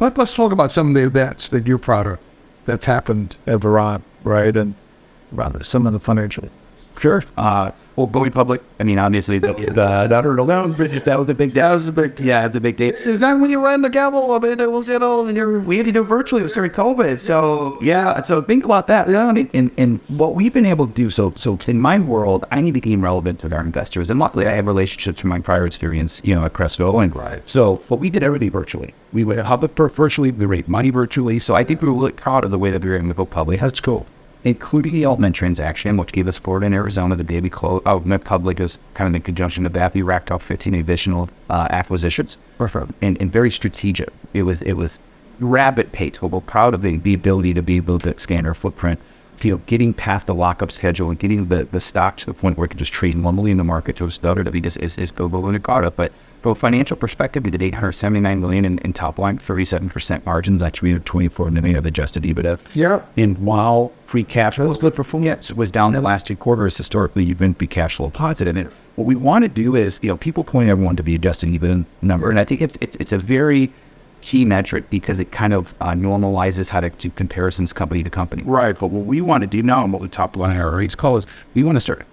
Let, 0.00 0.18
us 0.18 0.34
talk 0.34 0.50
about 0.50 0.72
some 0.72 0.88
of 0.88 0.94
the 0.94 1.06
events 1.06 1.48
that 1.48 1.66
you're 1.66 1.78
proud 1.78 2.06
of 2.06 2.18
that's 2.64 2.86
happened 2.86 3.36
at 3.46 3.60
Verano, 3.60 4.02
right? 4.22 4.56
And 4.56 4.74
rather 5.32 5.64
some 5.64 5.86
of 5.86 5.92
the 5.92 6.00
financial. 6.00 6.48
Sure. 6.98 7.22
Uh, 7.36 7.72
well, 7.96 8.06
going 8.06 8.32
public. 8.32 8.60
I 8.80 8.82
mean, 8.82 8.98
obviously, 8.98 9.38
the, 9.38 9.52
the, 9.52 10.06
that, 10.08 10.24
was 10.24 10.72
a 10.72 10.74
big, 10.74 11.04
that 11.04 11.18
was 11.18 11.28
a 11.28 11.34
big. 11.34 11.54
That 11.54 11.72
was 11.72 11.88
a 11.88 11.92
big. 11.92 12.18
Yeah, 12.18 12.44
it 12.44 12.48
was 12.48 12.56
a 12.56 12.60
big 12.60 12.76
day. 12.76 12.88
Is 12.88 13.20
that 13.20 13.34
when 13.34 13.50
you 13.50 13.64
ran 13.64 13.82
the 13.82 13.88
gavel? 13.88 14.32
I 14.32 14.38
mean, 14.38 14.58
it 14.58 14.70
was 14.70 14.88
you 14.88 14.98
know, 14.98 15.26
and 15.26 15.66
we 15.66 15.76
had 15.76 15.86
to 15.86 15.92
do 15.92 16.02
virtually. 16.02 16.40
It 16.40 16.44
was 16.44 16.52
during 16.52 16.72
COVID, 16.72 17.18
so 17.18 17.78
yeah. 17.80 18.20
So 18.22 18.42
think 18.42 18.64
about 18.64 18.88
that. 18.88 19.08
Yeah. 19.08 19.30
And, 19.30 19.70
and 19.76 20.00
what 20.08 20.34
we've 20.34 20.52
been 20.52 20.66
able 20.66 20.86
to 20.86 20.92
do. 20.92 21.10
So 21.10 21.32
so 21.36 21.58
in 21.68 21.80
my 21.80 21.98
world, 21.98 22.44
I 22.50 22.60
need 22.60 22.74
to 22.74 22.80
gain 22.80 23.00
relevance 23.00 23.42
with 23.42 23.52
our 23.52 23.60
investors, 23.60 24.10
and 24.10 24.18
luckily, 24.18 24.46
I 24.46 24.52
have 24.52 24.66
relationships 24.66 25.20
from 25.20 25.30
my 25.30 25.38
prior 25.38 25.66
experience, 25.66 26.20
you 26.24 26.34
know, 26.34 26.44
at 26.44 26.52
Cresco, 26.52 26.98
and 26.98 27.14
right. 27.14 27.42
So, 27.48 27.80
but 27.88 27.96
we 27.96 28.10
did 28.10 28.22
everything 28.22 28.50
virtually. 28.50 28.94
We 29.12 29.22
would 29.24 29.38
hub 29.38 29.62
it 29.62 29.76
virtually. 29.76 30.32
We 30.32 30.46
raised 30.46 30.68
money 30.68 30.90
virtually. 30.90 31.38
So 31.38 31.54
I 31.54 31.62
think 31.62 31.80
we 31.80 31.88
were 31.88 31.94
really 31.94 32.12
proud 32.12 32.44
of 32.44 32.50
the 32.50 32.58
way 32.58 32.70
that 32.70 32.82
we 32.82 32.88
were 32.88 32.96
able 32.96 33.08
to 33.08 33.14
go 33.14 33.24
public. 33.24 33.60
That's 33.60 33.80
cool 33.80 34.06
including 34.44 34.92
the 34.92 35.02
AltMed 35.02 35.34
transaction, 35.34 35.96
which 35.96 36.12
gave 36.12 36.28
us 36.28 36.38
Florida 36.38 36.66
and 36.66 36.74
Arizona 36.74 37.16
the 37.16 37.24
day 37.24 37.40
we 37.40 37.50
closed. 37.50 37.82
Oh, 37.86 37.96
went 37.98 38.24
public 38.24 38.60
as 38.60 38.78
kind 38.92 39.08
of 39.08 39.14
in 39.14 39.22
conjunction 39.22 39.64
with 39.64 39.72
that. 39.72 39.94
We 39.94 40.02
racked 40.02 40.30
off 40.30 40.42
15 40.42 40.74
additional 40.74 41.30
uh, 41.50 41.66
acquisitions. 41.70 42.36
Perfect. 42.58 42.92
And, 43.02 43.20
and 43.20 43.32
very 43.32 43.50
strategic. 43.50 44.10
It 44.34 44.42
was 44.42 44.62
it 44.62 44.74
was 44.74 44.98
rapid 45.40 45.92
pace. 45.92 46.20
We're 46.22 46.40
proud 46.40 46.74
of 46.74 46.82
the, 46.82 46.98
the 46.98 47.14
ability 47.14 47.54
to 47.54 47.62
be 47.62 47.76
able 47.76 47.98
to 47.98 48.10
expand 48.10 48.46
our 48.46 48.54
footprint 48.54 49.00
you 49.42 49.52
know, 49.52 49.56
getting 49.66 49.92
past 49.92 50.26
the 50.26 50.34
lockup 50.34 50.70
schedule 50.70 51.10
and 51.10 51.18
getting 51.18 51.48
the, 51.48 51.64
the 51.64 51.80
stock 51.80 52.16
to 52.18 52.26
the 52.26 52.34
point 52.34 52.56
where 52.56 52.66
it 52.66 52.68
can 52.68 52.78
just 52.78 52.92
trade 52.92 53.16
normally 53.16 53.50
in 53.50 53.56
the 53.56 53.64
market 53.64 53.96
to 53.96 54.06
a 54.06 54.10
stutter 54.10 54.44
that 54.44 54.52
we 54.52 54.60
just 54.60 54.76
is, 54.78 54.96
is 54.98 55.10
billable 55.10 55.48
and 55.48 55.62
caught 55.62 55.84
up. 55.84 55.96
But 55.96 56.12
from 56.42 56.52
a 56.52 56.54
financial 56.54 56.96
perspective, 56.96 57.44
we 57.44 57.50
did 57.50 57.62
879 57.62 58.40
million 58.40 58.64
in, 58.64 58.78
in 58.80 58.92
top 58.92 59.18
line, 59.18 59.38
37% 59.38 60.26
margins, 60.26 60.62
at 60.62 60.74
324 60.74 61.50
million 61.50 61.76
of 61.76 61.86
adjusted 61.86 62.22
EBITDA. 62.22 62.60
Yeah. 62.74 63.02
And 63.16 63.38
while 63.38 63.92
free 64.04 64.24
cash 64.24 64.56
flow 64.56 64.68
was 64.68 64.76
good 64.76 64.94
for 64.94 65.04
full 65.04 65.22
yes, 65.22 65.50
it 65.50 65.56
was 65.56 65.70
down 65.70 65.94
the 65.94 66.02
last 66.02 66.26
two 66.26 66.36
quarters. 66.36 66.76
Historically, 66.76 67.24
you've 67.24 67.38
been 67.38 67.54
be 67.54 67.66
cash 67.66 67.96
flow 67.96 68.10
positive. 68.10 68.56
And 68.56 68.70
what 68.96 69.06
we 69.06 69.14
want 69.14 69.44
to 69.44 69.48
do 69.48 69.74
is, 69.74 69.98
you 70.02 70.10
know, 70.10 70.16
people 70.16 70.44
point 70.44 70.68
everyone 70.68 70.96
to 70.96 71.02
be 71.02 71.14
adjusted 71.14 71.48
EBITDA 71.48 71.86
number. 72.02 72.28
And 72.28 72.38
I 72.38 72.44
think 72.44 72.60
it's, 72.60 72.76
it's, 72.80 72.96
it's 72.96 73.12
a 73.12 73.18
very 73.18 73.72
key 74.24 74.42
metric 74.46 74.88
because 74.88 75.20
it 75.20 75.30
kind 75.30 75.52
of 75.52 75.74
uh, 75.82 75.90
normalizes 75.90 76.70
how 76.70 76.80
to 76.80 76.88
do 76.88 77.10
comparisons 77.10 77.74
company 77.74 78.02
to 78.02 78.08
company. 78.08 78.42
Right. 78.42 78.76
But 78.78 78.86
what 78.86 79.04
we 79.04 79.20
want 79.20 79.42
to 79.42 79.46
do 79.46 79.62
now, 79.62 79.84
and 79.84 79.92
what 79.92 80.00
the 80.00 80.08
top 80.08 80.34
line 80.34 80.56
our 80.56 80.74
rates 80.74 80.94
call 80.94 81.18
is, 81.18 81.26
we 81.52 81.62
want 81.62 81.76
to 81.76 81.80
start 81.80 82.06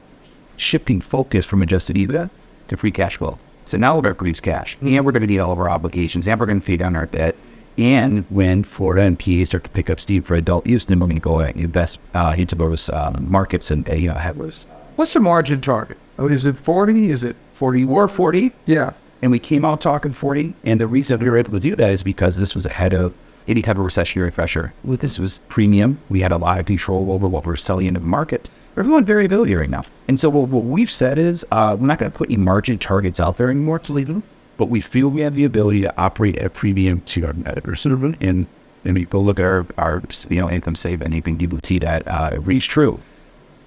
shifting 0.58 1.00
focus 1.00 1.45
from 1.45 1.62
adjusted 1.62 1.95
EBITDA 1.95 2.30
to 2.67 2.78
free 2.78 2.91
cash 2.91 3.15
flow. 3.15 3.39
So 3.65 3.78
now 3.78 3.95
we're 3.95 4.02
going 4.02 4.13
to 4.13 4.17
produce 4.17 4.41
cash, 4.41 4.78
and 4.82 5.06
we're 5.06 5.13
going 5.13 5.21
to 5.21 5.28
meet 5.28 5.39
all 5.39 5.54
of 5.54 5.60
our 5.60 5.69
obligations, 5.69 6.28
and 6.28 6.38
we're 6.38 6.45
going 6.45 6.60
to 6.60 6.65
pay 6.67 6.76
down 6.76 6.97
our 6.97 7.06
debt. 7.06 7.36
And 7.78 8.26
when 8.30 8.63
Florida 8.65 9.04
and 9.04 9.17
PA 9.17 9.45
start 9.45 9.63
to 9.63 9.69
pick 9.69 9.89
up 9.89 10.02
steam 10.02 10.24
for 10.24 10.36
adult 10.36 10.67
use, 10.67 10.84
then 10.86 11.00
we're 11.00 11.08
going 11.08 11.15
to 11.15 11.24
go 11.24 11.39
and 11.39 11.58
invest 11.58 12.00
uh, 12.13 12.36
into 12.38 12.56
those 12.56 12.89
um, 12.89 13.26
markets 13.32 13.71
and 13.71 13.88
uh, 13.89 13.93
you 13.93 14.10
know 14.10 14.15
have 14.15 14.38
those. 14.38 14.67
What's 14.97 15.13
the 15.13 15.21
margin 15.21 15.62
target? 15.62 15.97
Oh, 16.19 16.28
is 16.28 16.45
it 16.45 16.58
40? 16.58 17.10
Is 17.10 17.24
it 17.24 17.38
40? 17.54 17.86
Or 17.86 18.10
40, 18.10 18.52
Yeah. 18.65 18.91
And 19.21 19.31
we 19.31 19.39
came 19.39 19.63
out 19.63 19.81
talking 19.81 20.13
40. 20.13 20.53
And 20.63 20.79
the 20.79 20.88
reason 20.88 21.19
we 21.19 21.29
were 21.29 21.38
able 21.38 21.51
to 21.51 21.60
do 21.60 21.75
that 21.75 21.91
is 21.91 22.03
because 22.03 22.38
this 22.38 22.55
was 22.55 22.65
ahead 22.65 22.93
of 22.93 23.13
any 23.47 23.62
type 23.62 23.77
of 23.77 23.86
recessionary 23.86 24.34
pressure. 24.34 24.73
This 24.84 25.19
was 25.19 25.39
premium. 25.47 25.99
We 26.10 26.21
had 26.21 26.31
a 26.31 26.38
lot 26.38 26.60
of 26.60 26.65
control 26.65 27.12
over 27.12 27.27
what 27.27 27.45
we 27.45 27.49
were 27.49 27.57
selling 27.57 27.88
into 27.88 27.99
the 27.99 28.05
market. 28.05 28.49
Everyone 28.77 29.03
variability 29.03 29.55
right 29.55 29.69
now. 29.69 29.84
And 30.07 30.19
so 30.19 30.29
what, 30.29 30.47
what 30.49 30.63
we've 30.63 30.91
said 30.91 31.17
is 31.17 31.45
uh, 31.51 31.75
we're 31.79 31.88
not 31.88 31.99
going 31.99 32.12
to 32.12 32.17
put 32.17 32.29
any 32.29 32.38
margin 32.38 32.77
targets 32.77 33.19
out 33.19 33.38
there 33.38 33.49
anymore 33.49 33.79
to 33.79 33.93
leave 33.93 34.07
them, 34.07 34.23
but 34.57 34.69
we 34.69 34.79
feel 34.79 35.10
we 35.10 35.21
have 35.21 35.36
the 35.36 35.43
ability 35.43 35.81
to 35.81 35.97
operate 35.97 36.38
at 36.38 36.53
premium 36.53 37.01
to 37.01 37.25
our 37.25 37.34
competitors. 37.34 37.86
And, 37.86 38.47
and 38.86 39.10
go 39.10 39.19
look 39.19 39.39
at 39.39 39.45
our, 39.45 39.65
our 39.77 40.03
you 40.29 40.39
know, 40.39 40.49
income 40.49 40.75
statement, 40.75 41.13
you 41.13 41.21
can 41.21 41.63
see 41.63 41.79
that 41.79 42.07
uh, 42.07 42.31
it 42.34 42.39
reads 42.39 42.65
true. 42.65 42.99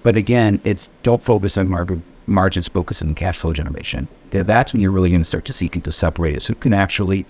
But 0.01 0.15
again, 0.15 0.61
it's 0.63 0.89
don't 1.03 1.21
focus 1.21 1.57
on 1.57 1.69
mar- 1.69 1.87
margins, 2.27 2.67
focus 2.67 3.01
on 3.01 3.13
cash 3.15 3.37
flow 3.37 3.53
generation. 3.53 4.07
Th- 4.35 4.45
That's 4.45 4.73
when 4.73 4.81
you're 4.81 4.91
really 4.91 5.09
going 5.09 5.21
to 5.21 5.25
start 5.25 5.45
to 5.45 5.53
seek 5.53 5.81
to 5.81 5.91
separate 5.91 6.35
it. 6.35 6.41
So 6.41 6.51
you 6.51 6.59
can 6.59 6.73
actually 6.73 7.25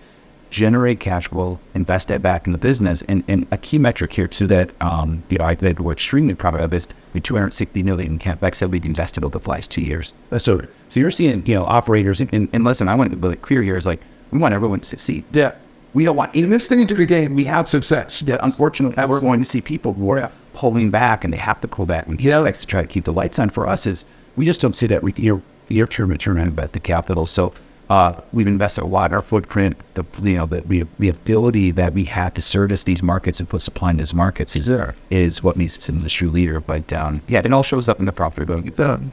generate 0.52 1.00
cash 1.00 1.28
flow, 1.28 1.60
invest 1.74 2.08
that 2.08 2.22
back 2.22 2.46
in 2.46 2.54
the 2.54 2.58
business. 2.60 3.02
And, 3.08 3.24
and 3.28 3.48
a 3.52 3.58
key 3.58 3.78
metric 3.78 4.14
here 4.14 4.28
too 4.28 4.48
that 4.48 4.70
um, 4.82 5.24
you 5.30 5.38
know 5.38 5.46
I 5.46 5.56
that 5.56 5.80
we're 5.80 5.92
extremely 5.94 6.36
proud 6.36 6.60
of 6.60 6.74
is 6.74 6.88
the 7.14 7.20
260 7.20 7.84
million 7.84 8.14
in 8.14 8.20
capex 8.20 8.60
that 8.60 8.70
we've 8.70 8.86
invested 8.86 9.24
over 9.24 9.40
the 9.40 9.50
last 9.50 9.72
two 9.72 9.82
years. 9.82 10.14
So 10.38 10.62
so 10.90 11.00
you're 11.00 11.12
seeing 11.12 11.46
you 11.46 11.56
know 11.56 11.66
operators 11.66 12.22
and, 12.22 12.50
and 12.54 12.64
listen, 12.64 12.88
I 12.88 12.96
want 12.96 13.12
to 13.12 13.18
be 13.18 13.36
clear 13.38 13.62
here 13.64 13.78
is 13.78 13.86
like 13.86 14.02
we 14.32 14.40
want 14.40 14.54
everyone 14.54 14.80
to 14.82 14.88
succeed. 14.88 15.24
Yeah. 15.32 15.56
We 15.94 16.04
don't 16.04 16.18
want 16.18 16.36
In 16.36 16.50
this 16.50 16.68
thing 16.68 16.82
into 16.82 16.94
the 16.94 17.06
game, 17.06 17.36
we 17.36 17.46
have 17.46 17.68
success. 17.70 18.20
that 18.22 18.40
unfortunately 18.44 19.02
we're 19.08 19.22
going 19.22 19.40
to 19.40 19.46
see 19.46 19.62
people 19.62 19.94
who 19.94 20.10
are 20.12 20.18
Yeah. 20.20 20.30
pulling 20.54 20.90
back 20.92 21.24
and 21.24 21.34
they 21.34 21.38
have 21.38 21.60
to 21.62 21.68
pull 21.70 21.86
back 21.86 22.06
and 22.08 22.20
Yeah. 22.20 22.40
likes 22.40 22.60
to 22.62 22.68
try 22.68 22.82
to 22.82 22.88
keep 22.88 23.06
the 23.06 23.14
lights 23.14 23.40
on 23.40 23.50
for 23.50 23.66
us 23.68 23.86
is 23.88 24.06
we 24.36 24.46
just 24.46 24.60
don't 24.62 24.76
see 24.76 24.88
that 24.88 25.04
with 25.04 25.18
year 25.18 25.42
year 25.70 25.88
term 25.88 26.10
return 26.10 26.38
on 26.40 26.48
invested 26.48 26.84
capital. 26.84 27.26
So 27.26 27.54
uh, 27.90 28.20
we've 28.34 28.48
invested 28.48 28.84
a 28.84 28.88
lot 28.88 29.12
in 29.12 29.16
our 29.16 29.22
footprint, 29.22 29.78
the 29.94 30.04
you 30.24 30.38
know 30.38 30.46
the, 30.48 30.62
the, 30.62 30.84
the 30.98 31.10
ability 31.10 31.72
that 31.72 31.94
we 31.94 32.06
have 32.06 32.34
to 32.34 32.42
service 32.42 32.84
these 32.84 33.04
markets 33.04 33.40
and 33.40 33.48
put 33.48 33.62
supply 33.62 33.92
in 33.92 33.98
these 33.98 34.14
markets 34.14 34.56
is 34.56 34.68
Yeah. 34.68 34.92
is 35.12 35.44
what 35.44 35.56
makes 35.56 35.78
us 35.78 35.88
an 35.90 35.98
industry 35.98 36.28
leader. 36.28 36.60
But 36.60 36.92
um, 36.94 37.22
yeah, 37.28 37.42
it 37.46 37.54
all 37.54 37.64
shows 37.64 37.88
up 37.88 38.00
in 38.00 38.06
the 38.06 38.12
profitability. 38.12 38.76
Done. 38.76 39.12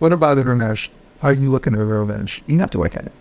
What 0.00 0.12
about 0.12 0.38
international? 0.38 0.96
How 1.20 1.28
are 1.28 1.32
you 1.32 1.50
looking 1.50 1.74
at 1.74 1.80
international? 1.80 2.50
You 2.50 2.58
have 2.58 2.70
to 2.70 2.78
look 2.78 2.96
at 2.96 3.06
it. 3.06 3.12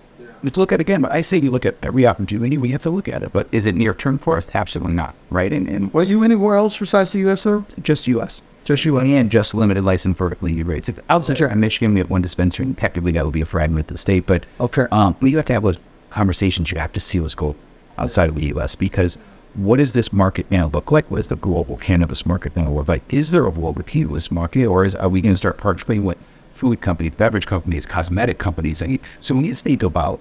Let's 0.43 0.57
look 0.57 0.71
at 0.71 0.79
it 0.79 0.81
again. 0.81 1.01
But 1.03 1.11
I 1.11 1.21
say 1.21 1.37
you 1.37 1.51
look 1.51 1.67
at 1.67 1.77
every 1.83 2.07
opportunity, 2.07 2.57
we 2.57 2.69
have 2.69 2.81
to 2.81 2.89
look 2.89 3.07
at 3.07 3.21
it. 3.21 3.31
But 3.31 3.47
is 3.51 3.67
it 3.67 3.75
near 3.75 3.93
term 3.93 4.17
for 4.17 4.37
us? 4.37 4.49
Absolutely 4.55 4.95
not. 4.95 5.13
Right? 5.29 5.53
And, 5.53 5.67
and 5.69 5.93
Were 5.93 6.01
you 6.01 6.23
anywhere 6.23 6.55
else 6.55 6.75
besides 6.79 7.11
the 7.11 7.19
U.S. 7.19 7.43
though? 7.43 7.63
just 7.83 8.07
U.S. 8.07 8.41
Just 8.63 8.85
you. 8.85 8.99
and 8.99 9.31
just 9.31 9.53
limited 9.55 9.83
license 9.83 10.17
for 10.17 10.37
legal 10.41 10.65
rates. 10.65 10.87
If 10.89 10.99
outside 11.09 11.41
of 11.41 11.55
Michigan, 11.57 11.93
we 11.93 11.99
have 11.99 12.09
one 12.09 12.21
dispensary, 12.21 12.65
and 12.65 12.77
technically 12.77 13.11
that 13.13 13.25
would 13.25 13.33
be 13.33 13.41
a 13.41 13.45
fragment 13.45 13.85
of 13.85 13.87
the 13.87 13.97
state. 13.97 14.25
But 14.25 14.45
Okay. 14.59 14.85
um, 14.91 15.15
you 15.21 15.35
have 15.37 15.45
to 15.47 15.53
have 15.53 15.63
those 15.63 15.77
conversations. 16.09 16.71
You 16.71 16.77
have 16.79 16.93
to 16.93 16.99
see 16.99 17.19
what's 17.19 17.35
going 17.35 17.55
outside 17.97 18.29
of 18.29 18.35
the 18.35 18.45
U.S. 18.47 18.75
because 18.75 19.17
what 19.53 19.77
does 19.77 19.93
this 19.93 20.13
market 20.13 20.49
now 20.51 20.67
look 20.67 20.91
like? 20.91 21.09
What 21.11 21.19
is 21.19 21.27
the 21.27 21.35
global 21.35 21.77
cannabis 21.77 22.25
market 22.25 22.55
now 22.55 22.69
look 22.69 22.87
like? 22.87 23.11
Is 23.13 23.31
there 23.31 23.47
a 23.47 23.51
global 23.51 23.83
cannabis 23.83 24.31
market, 24.31 24.65
or 24.65 24.85
is 24.85 24.95
are 24.95 25.09
we 25.09 25.21
going 25.21 25.33
to 25.33 25.37
start 25.37 25.57
participating 25.57 26.03
with 26.05 26.17
food 26.53 26.81
companies, 26.81 27.13
beverage 27.17 27.47
companies, 27.47 27.85
cosmetic 27.85 28.37
companies? 28.37 28.81
And 28.81 28.99
so 29.19 29.35
we 29.35 29.41
need 29.41 29.49
to 29.49 29.55
think 29.55 29.83
about. 29.83 30.19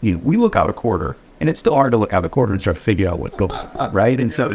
You 0.00 0.12
know, 0.14 0.20
we 0.22 0.36
look 0.36 0.54
out 0.56 0.68
a 0.68 0.74
quarter, 0.74 1.16
and 1.40 1.48
it's 1.48 1.60
still 1.60 1.74
hard 1.74 1.92
to 1.92 1.96
look 1.98 2.12
out 2.12 2.24
a 2.24 2.28
quarter 2.28 2.52
and 2.52 2.60
start 2.60 2.76
to 2.76 2.82
figure 2.82 3.08
out 3.08 3.18
what 3.18 3.34
goes 3.38 3.50
on, 3.52 3.92
right. 3.92 4.20
And 4.20 4.30
so 4.32 4.50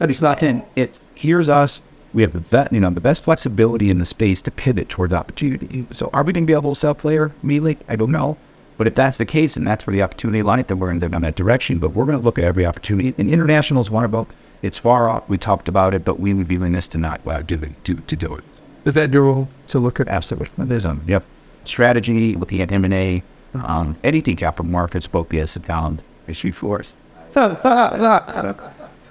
it's 0.00 0.22
not. 0.22 0.42
And 0.42 0.62
it's 0.76 1.00
here's 1.14 1.48
us. 1.48 1.82
We 2.14 2.22
have 2.22 2.32
the 2.32 2.40
best, 2.40 2.72
you 2.72 2.80
know, 2.80 2.90
the 2.90 3.00
best 3.00 3.24
flexibility 3.24 3.90
in 3.90 3.98
the 3.98 4.06
space 4.06 4.40
to 4.42 4.50
pivot 4.50 4.88
towards 4.88 5.12
opportunity. 5.12 5.86
So, 5.90 6.10
are 6.12 6.22
we 6.22 6.32
going 6.32 6.44
to 6.44 6.50
be 6.50 6.56
able 6.56 6.74
to 6.74 6.78
sell 6.80 6.94
player 6.94 7.32
immediately? 7.42 7.78
I 7.88 7.96
don't 7.96 8.12
know. 8.12 8.38
But 8.78 8.86
if 8.86 8.94
that's 8.94 9.18
the 9.18 9.26
case, 9.26 9.56
and 9.56 9.66
that's 9.66 9.86
where 9.86 9.92
the 9.92 10.02
opportunity 10.02 10.40
lies, 10.42 10.66
then 10.68 10.78
we're 10.78 10.92
in 10.92 11.00
down 11.00 11.22
that 11.22 11.34
direction. 11.34 11.78
But 11.78 11.90
we're 11.90 12.04
going 12.04 12.18
to 12.18 12.24
look 12.24 12.38
at 12.38 12.44
every 12.44 12.64
opportunity. 12.64 13.12
And 13.18 13.28
international 13.28 13.82
is 13.82 13.90
one 13.90 14.04
of 14.04 14.12
them. 14.12 14.26
It's 14.62 14.78
far 14.78 15.08
off. 15.08 15.28
We 15.28 15.36
talked 15.36 15.68
about 15.68 15.94
it, 15.94 16.04
but 16.04 16.20
we 16.20 16.32
would 16.32 16.48
be 16.48 16.58
willingness 16.58 16.88
to 16.88 16.98
not 16.98 17.24
well, 17.24 17.42
do 17.42 17.56
it, 17.56 17.84
to, 17.84 17.96
to 17.96 18.16
do 18.16 18.36
it. 18.36 18.44
Is 18.84 18.94
that 18.94 19.12
your 19.12 19.24
role 19.24 19.48
to 19.68 19.78
look 19.80 20.00
at? 20.00 20.08
Absolutely. 20.08 20.64
There's 20.64 20.86
um, 20.86 21.02
yep. 21.06 21.24
Strategy, 21.64 22.34
looking 22.34 22.60
at 22.62 22.72
M&A, 22.72 23.22
um, 23.54 23.96
anything 24.02 24.36
capital 24.36 24.64
markets, 24.64 25.06
both 25.06 25.32
yes, 25.32 25.56
found 25.58 26.02
history 26.26 26.52
for 26.52 26.78
us. 26.78 26.94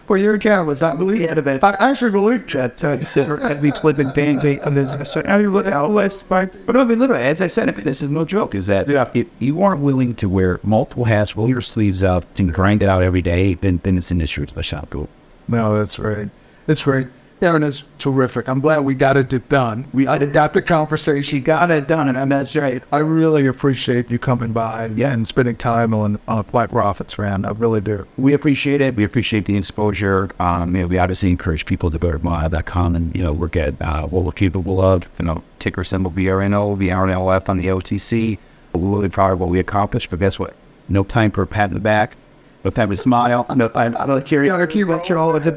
For 0.07 0.15
your 0.15 0.35
account 0.35 0.67
was 0.67 0.79
not 0.81 0.97
believe 0.97 1.19
Yeah. 1.19 1.33
I 1.61 1.75
actually 1.79 2.11
believe 2.11 2.47
that. 2.53 2.81
as 2.81 3.61
we 3.61 3.71
flip 3.71 3.99
and 3.99 4.13
bang, 4.13 4.39
they, 4.39 4.57
and 4.59 5.05
so 5.05 5.21
how 5.25 5.37
you 5.37 5.51
look 5.51 5.65
at 5.67 5.89
West, 5.89 6.23
but 6.29 6.55
I 6.67 6.83
mean, 6.85 6.97
literally, 6.99 7.23
as 7.23 7.41
I 7.41 7.47
said, 7.47 7.67
I 7.67 7.73
mean, 7.73 7.83
this 7.83 8.01
is 8.01 8.09
no 8.09 8.23
joke. 8.23 8.55
Is 8.55 8.67
that 8.67 8.87
Yeah. 8.87 9.09
if 9.13 9.27
you 9.39 9.61
aren't 9.61 9.81
willing 9.81 10.15
to 10.15 10.29
wear 10.29 10.61
multiple 10.63 11.03
hats, 11.03 11.35
roll 11.35 11.49
your 11.49 11.59
sleeves 11.59 12.03
up, 12.03 12.23
and 12.39 12.53
grind 12.53 12.81
it 12.81 12.87
out 12.89 13.01
every 13.03 13.21
day, 13.21 13.55
then 13.55 13.81
then 13.83 13.97
it's 13.97 14.09
an 14.09 14.21
issue. 14.21 14.43
It's 14.43 14.53
a 14.55 14.63
shop 14.63 14.89
go. 14.89 15.09
No, 15.49 15.77
that's 15.77 15.99
right. 15.99 16.29
That's 16.67 16.87
right. 16.87 17.07
Aaron 17.39 17.61
is 17.61 17.83
terrific. 17.99 18.49
I'm 18.49 18.61
glad 18.61 18.79
we 18.79 18.95
got 18.95 19.15
it 19.15 19.49
done. 19.49 19.87
We 19.93 20.07
adapt 20.07 20.55
the 20.55 20.61
conversation. 20.61 21.21
She 21.21 21.39
got 21.39 21.69
it 21.69 21.87
done, 21.87 22.15
and 22.15 22.31
that's 22.31 22.55
right. 22.55 22.83
I 22.91 22.99
really 22.99 23.45
appreciate 23.45 24.09
you 24.09 24.17
coming 24.17 24.53
by 24.53 24.87
yeah. 24.87 25.13
and 25.13 25.27
spending 25.27 25.55
time 25.55 25.93
on 25.93 26.19
on 26.27 26.43
Plant 26.45 26.71
Profits, 26.71 27.17
man. 27.19 27.45
I 27.45 27.51
really 27.51 27.81
do. 27.81 28.07
We 28.17 28.33
appreciate 28.33 28.81
it. 28.81 28.95
We 28.95 29.03
appreciate 29.03 29.45
the 29.45 29.55
exposure. 29.55 30.31
Um, 30.39 30.75
you 30.75 30.81
know, 30.81 30.87
we 30.87 30.97
obviously 30.97 31.29
encourage 31.29 31.65
people 31.67 31.91
to 31.91 31.99
go 31.99 32.11
to 32.11 32.19
mile.com 32.19 32.95
and, 32.95 33.15
you 33.15 33.23
know, 33.23 33.33
look 33.33 33.55
at 33.55 33.79
uh, 33.81 34.07
what 34.07 34.23
we're 34.23 34.31
capable 34.31 34.81
of. 34.81 35.07
You 35.19 35.25
know, 35.25 35.43
ticker 35.59 35.83
symbol 35.83 36.09
VRNO, 36.11 36.77
VRNOF 36.77 37.49
on 37.49 37.57
the 37.57 37.67
OTC. 37.67 38.39
We're 38.73 38.97
really 38.97 39.09
proud 39.09 39.33
of 39.33 39.39
what 39.39 39.49
we 39.49 39.59
accomplished, 39.59 40.09
but 40.09 40.19
guess 40.19 40.39
what? 40.39 40.55
No 40.89 41.03
time 41.03 41.31
for 41.31 41.43
a 41.43 41.47
pat 41.47 41.69
in 41.69 41.75
the 41.75 41.79
back. 41.79 42.17
No 42.63 42.71
time 42.71 42.89
to 42.89 42.97
smile. 42.97 43.45
No 43.55 43.69
time 43.69 43.93
to 43.93 44.21
carry 44.25 44.49
on. 44.49 44.59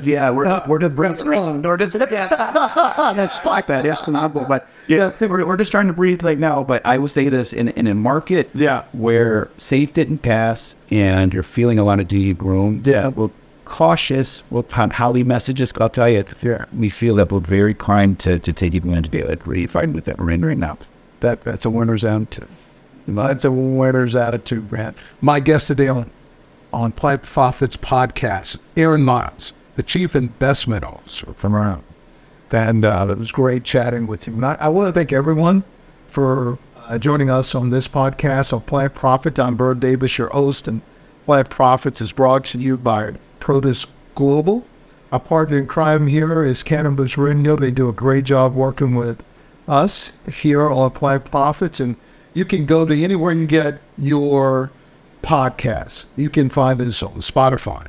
Yeah, 0.05 0.31
we're, 0.31 0.47
uh, 0.47 0.65
we're 0.69 0.79
just 0.79 0.95
breathing 0.95 1.27
around. 1.27 1.67
Or 1.67 1.77
just, 1.77 1.95
yeah. 1.95 2.29
that's 3.17 3.45
like 3.45 3.67
that. 3.67 3.85
Yes, 3.85 4.03
but 4.07 4.69
yeah, 4.87 5.13
we're, 5.21 5.45
we're 5.47 5.57
just 5.57 5.71
trying 5.71 5.87
to 5.89 5.93
breathe 5.93 6.23
right 6.23 6.39
now. 6.39 6.63
But 6.63 6.85
I 6.85 6.99
will 6.99 7.09
say 7.09 7.29
this 7.29 7.53
in, 7.53 7.69
in 7.71 7.87
a 7.87 7.95
market 7.95 8.51
Yeah. 8.55 8.85
where 8.93 9.51
safe 9.57 9.93
didn't 9.95 10.19
pass 10.19 10.77
and 10.91 11.33
you're 11.33 11.43
feeling 11.43 11.79
a 11.79 11.85
lot 11.85 12.01
of 12.01 12.09
deep 12.09 12.43
room. 12.43 12.83
Yeah. 12.85 13.09
Uh, 13.09 13.11
we're 13.11 13.31
cautious 13.65 14.43
with 14.51 14.71
how 14.73 14.89
how 14.91 15.13
the 15.13 15.23
messages 15.25 15.73
go. 15.73 15.85
I'll 15.85 15.91
tell 15.91 16.09
you, 16.09 16.25
Yeah. 16.43 16.65
we 16.77 16.89
feel 16.91 17.15
that 17.17 17.33
we're 17.33 17.41
very 17.41 17.75
kind 17.75 18.19
to, 18.21 18.39
to 18.39 18.53
take 18.53 18.75
advantage 18.75 19.15
of 19.21 19.31
it. 19.31 19.47
We're 19.47 19.69
fine 19.69 19.93
with 19.93 20.05
that. 20.05 20.19
We're 20.19 20.31
in 20.31 20.45
right 20.45 20.59
now. 20.59 20.77
That 21.21 21.43
that's 21.43 21.65
a 21.65 21.71
winner's 21.71 22.05
attitude. 22.05 22.49
That's 23.09 23.45
a 23.45 23.51
winner's 23.51 24.15
attitude, 24.15 24.69
Brad. 24.69 24.95
My 25.21 25.41
guest 25.41 25.67
today 25.69 25.89
on 25.89 26.11
on 26.73 26.93
Plant 26.93 27.23
Profits 27.23 27.77
podcast, 27.77 28.59
Aaron 28.77 29.03
Miles, 29.03 29.53
the 29.77 29.83
Chief 29.83 30.15
Investment 30.15 30.85
Officer 30.85 31.33
from 31.35 31.55
around. 31.55 31.83
And 32.51 32.85
uh, 32.85 33.07
it 33.11 33.19
was 33.19 33.33
great 33.33 33.65
chatting 33.65 34.07
with 34.07 34.27
you. 34.27 34.35
And 34.35 34.45
I, 34.45 34.57
I 34.61 34.69
want 34.69 34.89
to 34.89 34.93
thank 34.93 35.13
everyone 35.13 35.65
for 36.09 36.59
uh, 36.77 36.99
joining 36.99 37.31
us 37.31 37.55
on 37.55 37.71
this 37.71 37.87
podcast 37.87 38.53
on 38.53 38.63
Plant 38.63 38.95
Profits. 38.95 39.39
I'm 39.39 39.57
Vern 39.57 39.79
Davis, 39.79 40.19
your 40.19 40.29
host, 40.31 40.67
and 40.67 40.83
Plant 41.25 41.51
Profits 41.51 42.01
is 42.01 42.13
brought 42.13 42.45
to 42.47 42.59
you 42.59 42.77
by 42.77 43.15
Protis 43.39 43.87
Global. 44.15 44.65
Our 45.13 45.21
partner 45.21 45.59
in 45.59 45.67
crime 45.67 46.09
here 46.09 46.43
is 46.45 46.63
Cannabis 46.63 47.17
Radio. 47.17 47.57
They 47.57 47.71
do 47.71 47.89
a 47.89 47.93
great 47.93 48.25
job 48.25 48.55
working 48.55 48.95
with 48.95 49.23
us 49.69 50.13
here 50.27 50.69
on 50.69 50.91
Plant 50.91 51.25
Profits, 51.31 51.79
and 51.79 51.97
you 52.35 52.45
can 52.45 52.67
go 52.67 52.85
to 52.85 53.03
anywhere 53.03 53.33
you 53.33 53.47
get 53.47 53.81
your 53.97 54.71
podcasts. 55.23 56.07
You 56.17 56.31
can 56.31 56.49
find 56.49 56.81
us 56.81 57.03
on 57.03 57.15
Spotify, 57.15 57.89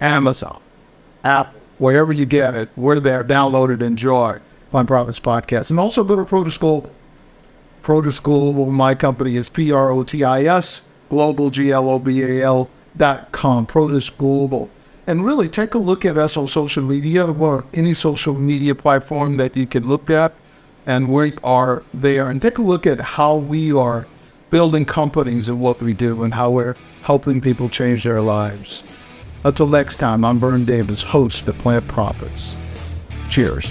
Amazon, 0.00 0.60
Apple, 1.24 1.60
wherever 1.78 2.12
you 2.12 2.26
get 2.26 2.54
it. 2.54 2.70
We're 2.76 3.00
there. 3.00 3.24
Download 3.24 3.74
it. 3.74 3.82
Enjoy. 3.82 4.40
Plant 4.70 4.88
Profits 4.88 5.20
Podcast. 5.20 5.70
And 5.70 5.78
also 5.78 6.02
go 6.02 6.16
to 6.16 6.24
Protis 6.24 6.58
Global. 6.58 6.92
Protis 7.82 8.20
Global, 8.20 8.66
my 8.66 8.96
company 8.96 9.36
is 9.36 9.48
P 9.48 9.70
R 9.70 9.92
O 9.92 10.02
T 10.02 10.24
I 10.24 10.42
S, 10.42 10.82
global, 11.08 11.50
G 11.50 11.70
L 11.70 11.88
O 11.88 12.00
B 12.00 12.20
A 12.22 12.44
L 12.44 12.68
dot 12.96 13.30
com, 13.30 13.64
Protis 13.64 14.14
Global. 14.16 14.68
And 15.06 15.24
really 15.24 15.48
take 15.48 15.74
a 15.74 15.78
look 15.78 16.04
at 16.04 16.18
us 16.18 16.36
on 16.36 16.48
social 16.48 16.82
media 16.82 17.24
or 17.24 17.64
any 17.72 17.94
social 17.94 18.34
media 18.34 18.74
platform 18.74 19.36
that 19.36 19.56
you 19.56 19.66
can 19.68 19.88
look 19.88 20.10
at. 20.10 20.34
And 20.84 21.08
we 21.08 21.34
are 21.44 21.84
there. 21.94 22.28
And 22.28 22.42
take 22.42 22.58
a 22.58 22.62
look 22.62 22.86
at 22.88 23.00
how 23.00 23.36
we 23.36 23.72
are 23.72 24.08
building 24.56 24.86
companies 24.86 25.50
and 25.50 25.60
what 25.60 25.82
we 25.82 25.92
do 25.92 26.22
and 26.22 26.32
how 26.32 26.50
we're 26.50 26.74
helping 27.02 27.42
people 27.42 27.68
change 27.68 28.04
their 28.04 28.22
lives. 28.22 28.82
Until 29.44 29.66
next 29.66 29.96
time, 29.96 30.24
I'm 30.24 30.38
Vern 30.38 30.64
Davis, 30.64 31.02
host 31.02 31.46
of 31.46 31.58
Plant 31.58 31.86
Profits. 31.88 32.56
Cheers. 33.28 33.70